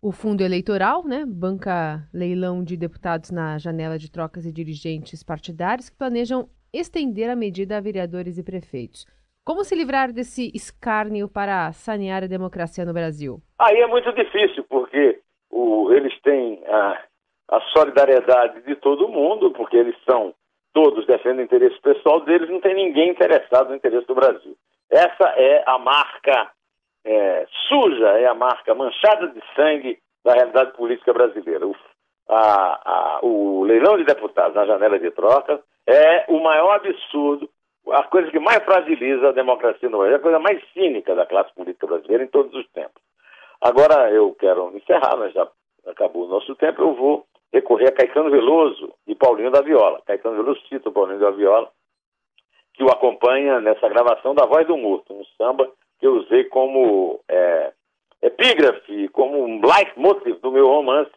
o 0.00 0.12
fundo 0.12 0.42
eleitoral, 0.42 1.04
né? 1.04 1.24
Banca 1.26 2.08
leilão 2.12 2.62
de 2.62 2.76
deputados 2.76 3.30
na 3.30 3.58
janela 3.58 3.98
de 3.98 4.10
trocas 4.10 4.46
e 4.46 4.52
dirigentes 4.52 5.22
partidários 5.22 5.88
que 5.88 5.96
planejam 5.96 6.48
estender 6.72 7.30
a 7.30 7.36
medida 7.36 7.76
a 7.76 7.80
vereadores 7.80 8.38
e 8.38 8.42
prefeitos. 8.42 9.06
Como 9.46 9.62
se 9.62 9.76
livrar 9.76 10.12
desse 10.12 10.50
escárnio 10.52 11.28
para 11.28 11.70
sanear 11.70 12.24
a 12.24 12.26
democracia 12.26 12.84
no 12.84 12.92
Brasil? 12.92 13.38
Aí 13.60 13.76
é 13.80 13.86
muito 13.86 14.12
difícil, 14.12 14.64
porque 14.68 15.20
o, 15.48 15.92
eles 15.92 16.20
têm 16.22 16.64
a, 16.66 17.00
a 17.52 17.60
solidariedade 17.72 18.62
de 18.62 18.74
todo 18.74 19.06
mundo, 19.06 19.52
porque 19.52 19.76
eles 19.76 19.94
são, 20.04 20.34
todos 20.74 21.06
defendem 21.06 21.42
o 21.42 21.44
interesse 21.44 21.80
pessoal 21.80 22.22
deles, 22.22 22.50
não 22.50 22.60
tem 22.60 22.74
ninguém 22.74 23.10
interessado 23.10 23.68
no 23.68 23.76
interesse 23.76 24.04
do 24.08 24.16
Brasil. 24.16 24.56
Essa 24.90 25.28
é 25.36 25.62
a 25.64 25.78
marca 25.78 26.50
é, 27.04 27.46
suja, 27.68 28.18
é 28.18 28.26
a 28.26 28.34
marca 28.34 28.74
manchada 28.74 29.28
de 29.28 29.40
sangue 29.54 29.96
da 30.24 30.34
realidade 30.34 30.72
política 30.72 31.12
brasileira. 31.12 31.68
O, 31.68 31.76
a, 32.28 32.80
a, 32.84 33.20
o 33.22 33.62
leilão 33.62 33.96
de 33.96 34.02
deputados 34.02 34.56
na 34.56 34.66
janela 34.66 34.98
de 34.98 35.12
troca 35.12 35.60
é 35.86 36.24
o 36.26 36.42
maior 36.42 36.74
absurdo 36.74 37.48
a 37.92 38.02
coisa 38.04 38.30
que 38.30 38.38
mais 38.38 38.62
fragiliza 38.64 39.28
a 39.28 39.32
democracia 39.32 39.88
no 39.88 39.98
Brasil, 39.98 40.16
a 40.16 40.20
coisa 40.20 40.38
mais 40.38 40.62
cínica 40.72 41.14
da 41.14 41.26
classe 41.26 41.54
política 41.54 41.86
brasileira 41.86 42.24
em 42.24 42.28
todos 42.28 42.52
os 42.54 42.68
tempos. 42.70 43.02
Agora 43.60 44.10
eu 44.10 44.34
quero 44.34 44.76
encerrar, 44.76 45.16
mas 45.16 45.32
já 45.32 45.48
acabou 45.86 46.24
o 46.24 46.28
nosso 46.28 46.54
tempo, 46.56 46.82
eu 46.82 46.94
vou 46.94 47.26
recorrer 47.52 47.88
a 47.88 47.92
Caetano 47.92 48.30
Veloso 48.30 48.92
e 49.06 49.14
Paulinho 49.14 49.50
da 49.50 49.62
Viola. 49.62 50.02
Caetano 50.04 50.36
Veloso 50.36 50.60
cita 50.68 50.88
o 50.88 50.92
Paulinho 50.92 51.20
da 51.20 51.30
Viola, 51.30 51.70
que 52.74 52.82
o 52.82 52.90
acompanha 52.90 53.60
nessa 53.60 53.88
gravação 53.88 54.34
da 54.34 54.44
Voz 54.44 54.66
do 54.66 54.76
Morto, 54.76 55.14
um 55.14 55.24
samba 55.38 55.70
que 55.98 56.06
eu 56.06 56.16
usei 56.16 56.44
como 56.44 57.20
é, 57.28 57.72
epígrafe, 58.20 59.08
como 59.08 59.42
um 59.42 59.60
leitmotiv 59.64 60.40
do 60.40 60.52
meu 60.52 60.66
romance, 60.66 61.10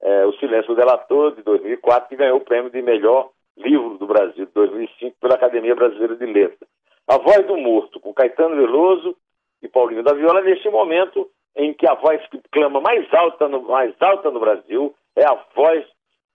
é, 0.00 0.26
O 0.26 0.32
Silêncio 0.34 0.74
Delator, 0.74 1.34
de 1.36 1.42
2004, 1.42 2.08
que 2.08 2.16
ganhou 2.16 2.38
o 2.38 2.44
prêmio 2.44 2.70
de 2.70 2.82
melhor 2.82 3.30
livro 3.56 3.98
do 3.98 4.06
Brasil, 4.06 4.46
de 4.46 4.52
2005, 4.52 5.16
pela 5.20 5.34
Academia 5.34 5.74
Brasileira 5.74 6.16
de 6.16 6.26
Letras. 6.26 6.68
A 7.08 7.18
Voz 7.18 7.46
do 7.46 7.56
Morto, 7.56 8.00
com 8.00 8.14
Caetano 8.14 8.56
Veloso 8.56 9.16
e 9.62 9.68
Paulinho 9.68 10.02
da 10.02 10.14
Viola, 10.14 10.40
neste 10.42 10.68
momento 10.70 11.28
em 11.56 11.74
que 11.74 11.86
a 11.86 11.94
voz 11.94 12.20
que 12.28 12.40
clama 12.50 12.80
mais 12.80 13.06
alta 13.12 13.48
no, 13.48 13.62
mais 13.62 13.94
alta 14.00 14.30
no 14.30 14.40
Brasil 14.40 14.94
é 15.16 15.24
a 15.24 15.38
voz 15.54 15.84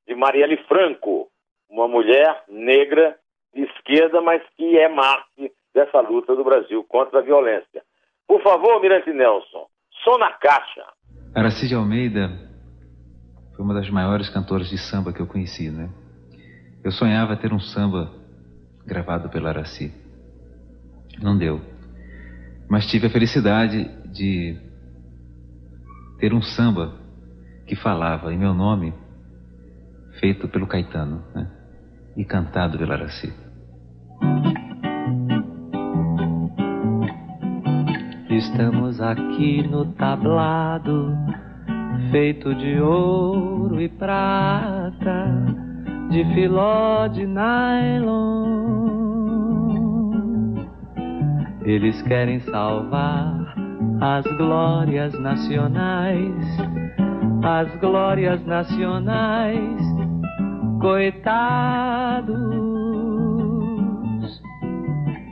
de 0.08 0.16
Marielle 0.16 0.58
Franco, 0.68 1.28
uma 1.70 1.88
mulher 1.88 2.44
negra 2.48 3.18
de 3.54 3.64
esquerda, 3.64 4.22
mas 4.22 4.42
que 4.56 4.78
é 4.78 4.88
marte 4.88 5.52
dessa 5.74 6.00
luta 6.02 6.36
do 6.36 6.44
Brasil 6.44 6.84
contra 6.84 7.20
a 7.20 7.24
violência. 7.24 7.84
Por 8.28 8.42
favor, 8.42 8.80
Mirante 8.82 9.12
Nelson, 9.12 9.68
som 10.04 10.18
na 10.18 10.32
caixa. 10.34 10.86
Aracide 11.36 11.76
Almeida 11.76 12.30
foi 13.56 13.66
uma 13.66 13.74
das 13.74 13.90
maiores 13.90 14.30
cantoras 14.30 14.70
de 14.70 14.78
samba 14.78 15.12
que 15.12 15.20
eu 15.20 15.28
conheci, 15.28 15.70
né? 15.72 15.90
Eu 16.88 16.92
sonhava 16.94 17.36
ter 17.36 17.52
um 17.52 17.60
samba 17.60 18.10
gravado 18.86 19.28
pela 19.28 19.50
Araci. 19.50 19.94
Não 21.22 21.38
deu. 21.38 21.60
Mas 22.70 22.88
tive 22.88 23.08
a 23.08 23.10
felicidade 23.10 23.92
de 24.10 24.56
ter 26.18 26.34
um 26.34 26.42
samba 26.42 26.94
que 27.66 27.76
falava 27.76 28.34
em 28.34 28.38
meu 28.38 28.54
nome, 28.54 28.94
feito 30.22 30.48
pelo 30.48 30.66
Caetano, 30.66 31.22
né? 31.36 31.52
E 32.16 32.24
cantado 32.24 32.78
pela 32.78 32.94
Araci. 32.94 33.34
Estamos 38.30 39.02
aqui 39.02 39.62
no 39.62 39.92
tablado, 39.92 41.14
feito 42.12 42.56
de 42.56 42.80
ouro 42.80 43.82
e 43.82 43.90
prata, 43.90 45.67
de 46.10 46.24
filó 46.34 47.08
de 47.08 47.26
nylon. 47.26 48.48
Eles 51.64 52.02
querem 52.04 52.40
salvar 52.42 53.56
as 54.00 54.26
glórias 54.38 55.14
nacionais, 55.20 56.46
as 57.44 57.76
glórias 57.80 58.46
nacionais, 58.46 59.82
coitados. 60.80 62.38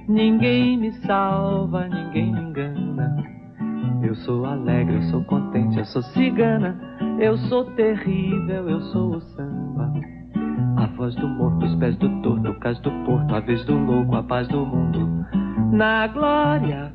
Ninguém 0.09 0.77
me 0.77 0.91
salva, 1.05 1.87
ninguém 1.87 2.33
me 2.33 2.41
engana. 2.41 3.15
Eu 4.03 4.15
sou 4.15 4.45
alegre, 4.45 4.95
eu 4.95 5.03
sou 5.03 5.23
contente, 5.23 5.77
eu 5.77 5.85
sou 5.85 6.01
cigana. 6.01 6.77
Eu 7.19 7.37
sou 7.37 7.63
terrível, 7.75 8.69
eu 8.69 8.81
sou 8.91 9.15
o 9.15 9.21
samba. 9.21 9.44
A 10.85 10.87
voz 10.89 11.15
do 11.15 11.27
morto, 11.27 11.65
os 11.65 11.75
pés 11.79 11.97
do 11.97 12.07
torto, 12.21 12.47
o 12.47 12.59
cais 12.59 12.79
do 12.81 12.91
porto, 13.05 13.33
a 13.33 13.39
vez 13.39 13.65
do 13.65 13.75
louco, 13.75 14.15
a 14.17 14.21
paz 14.21 14.47
do 14.49 14.63
mundo. 14.63 15.25
Na 15.73 16.05
glória. 16.05 16.93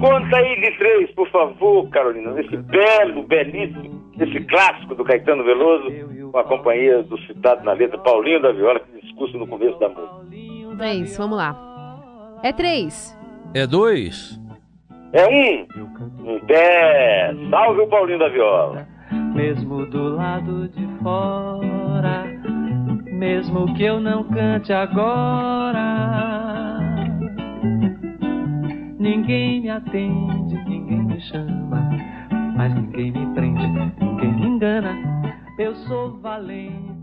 Conta 0.00 0.36
aí 0.36 0.60
de 0.60 0.78
três, 0.78 1.10
por 1.16 1.28
favor, 1.30 1.88
Carolina, 1.88 2.30
nesse 2.30 2.56
belo, 2.56 3.24
belíssimo, 3.24 4.00
esse 4.20 4.44
clássico 4.44 4.94
do 4.94 5.02
Caetano 5.02 5.42
Veloso, 5.42 5.90
com 6.30 6.38
a 6.38 6.44
companhia 6.44 7.02
do 7.02 7.18
citado 7.22 7.64
na 7.64 7.72
letra 7.72 7.98
Paulinho 7.98 8.40
da 8.40 8.52
Viola, 8.52 8.78
que 8.78 9.00
discurso 9.00 9.36
no 9.36 9.48
começo 9.48 9.76
da 9.80 9.88
música. 9.88 10.76
Três, 10.78 11.18
vamos 11.18 11.38
lá. 11.38 11.56
É 12.44 12.52
três. 12.52 13.18
É 13.52 13.66
dois. 13.66 14.40
É 15.12 15.26
um. 15.26 15.66
Um 16.24 16.38
pé. 16.46 17.34
Salve 17.50 17.80
o 17.80 17.88
Paulinho 17.88 18.20
da 18.20 18.28
Viola. 18.28 18.86
Mesmo 19.34 19.86
do 19.86 20.14
lado 20.14 20.68
de 20.68 20.86
fora, 21.02 21.66
mesmo 23.20 23.74
que 23.74 23.82
eu 23.82 24.00
não 24.00 24.24
cante 24.24 24.72
agora, 24.72 25.78
ninguém 28.98 29.60
me 29.60 29.68
atende, 29.68 30.54
ninguém 30.66 31.02
me 31.02 31.20
chama, 31.20 31.90
mas 32.56 32.74
ninguém 32.74 33.12
me 33.12 33.34
prende, 33.34 33.66
ninguém 34.00 34.32
me 34.36 34.46
engana. 34.46 34.96
Eu 35.58 35.74
sou 35.76 36.18
valente. 36.22 36.99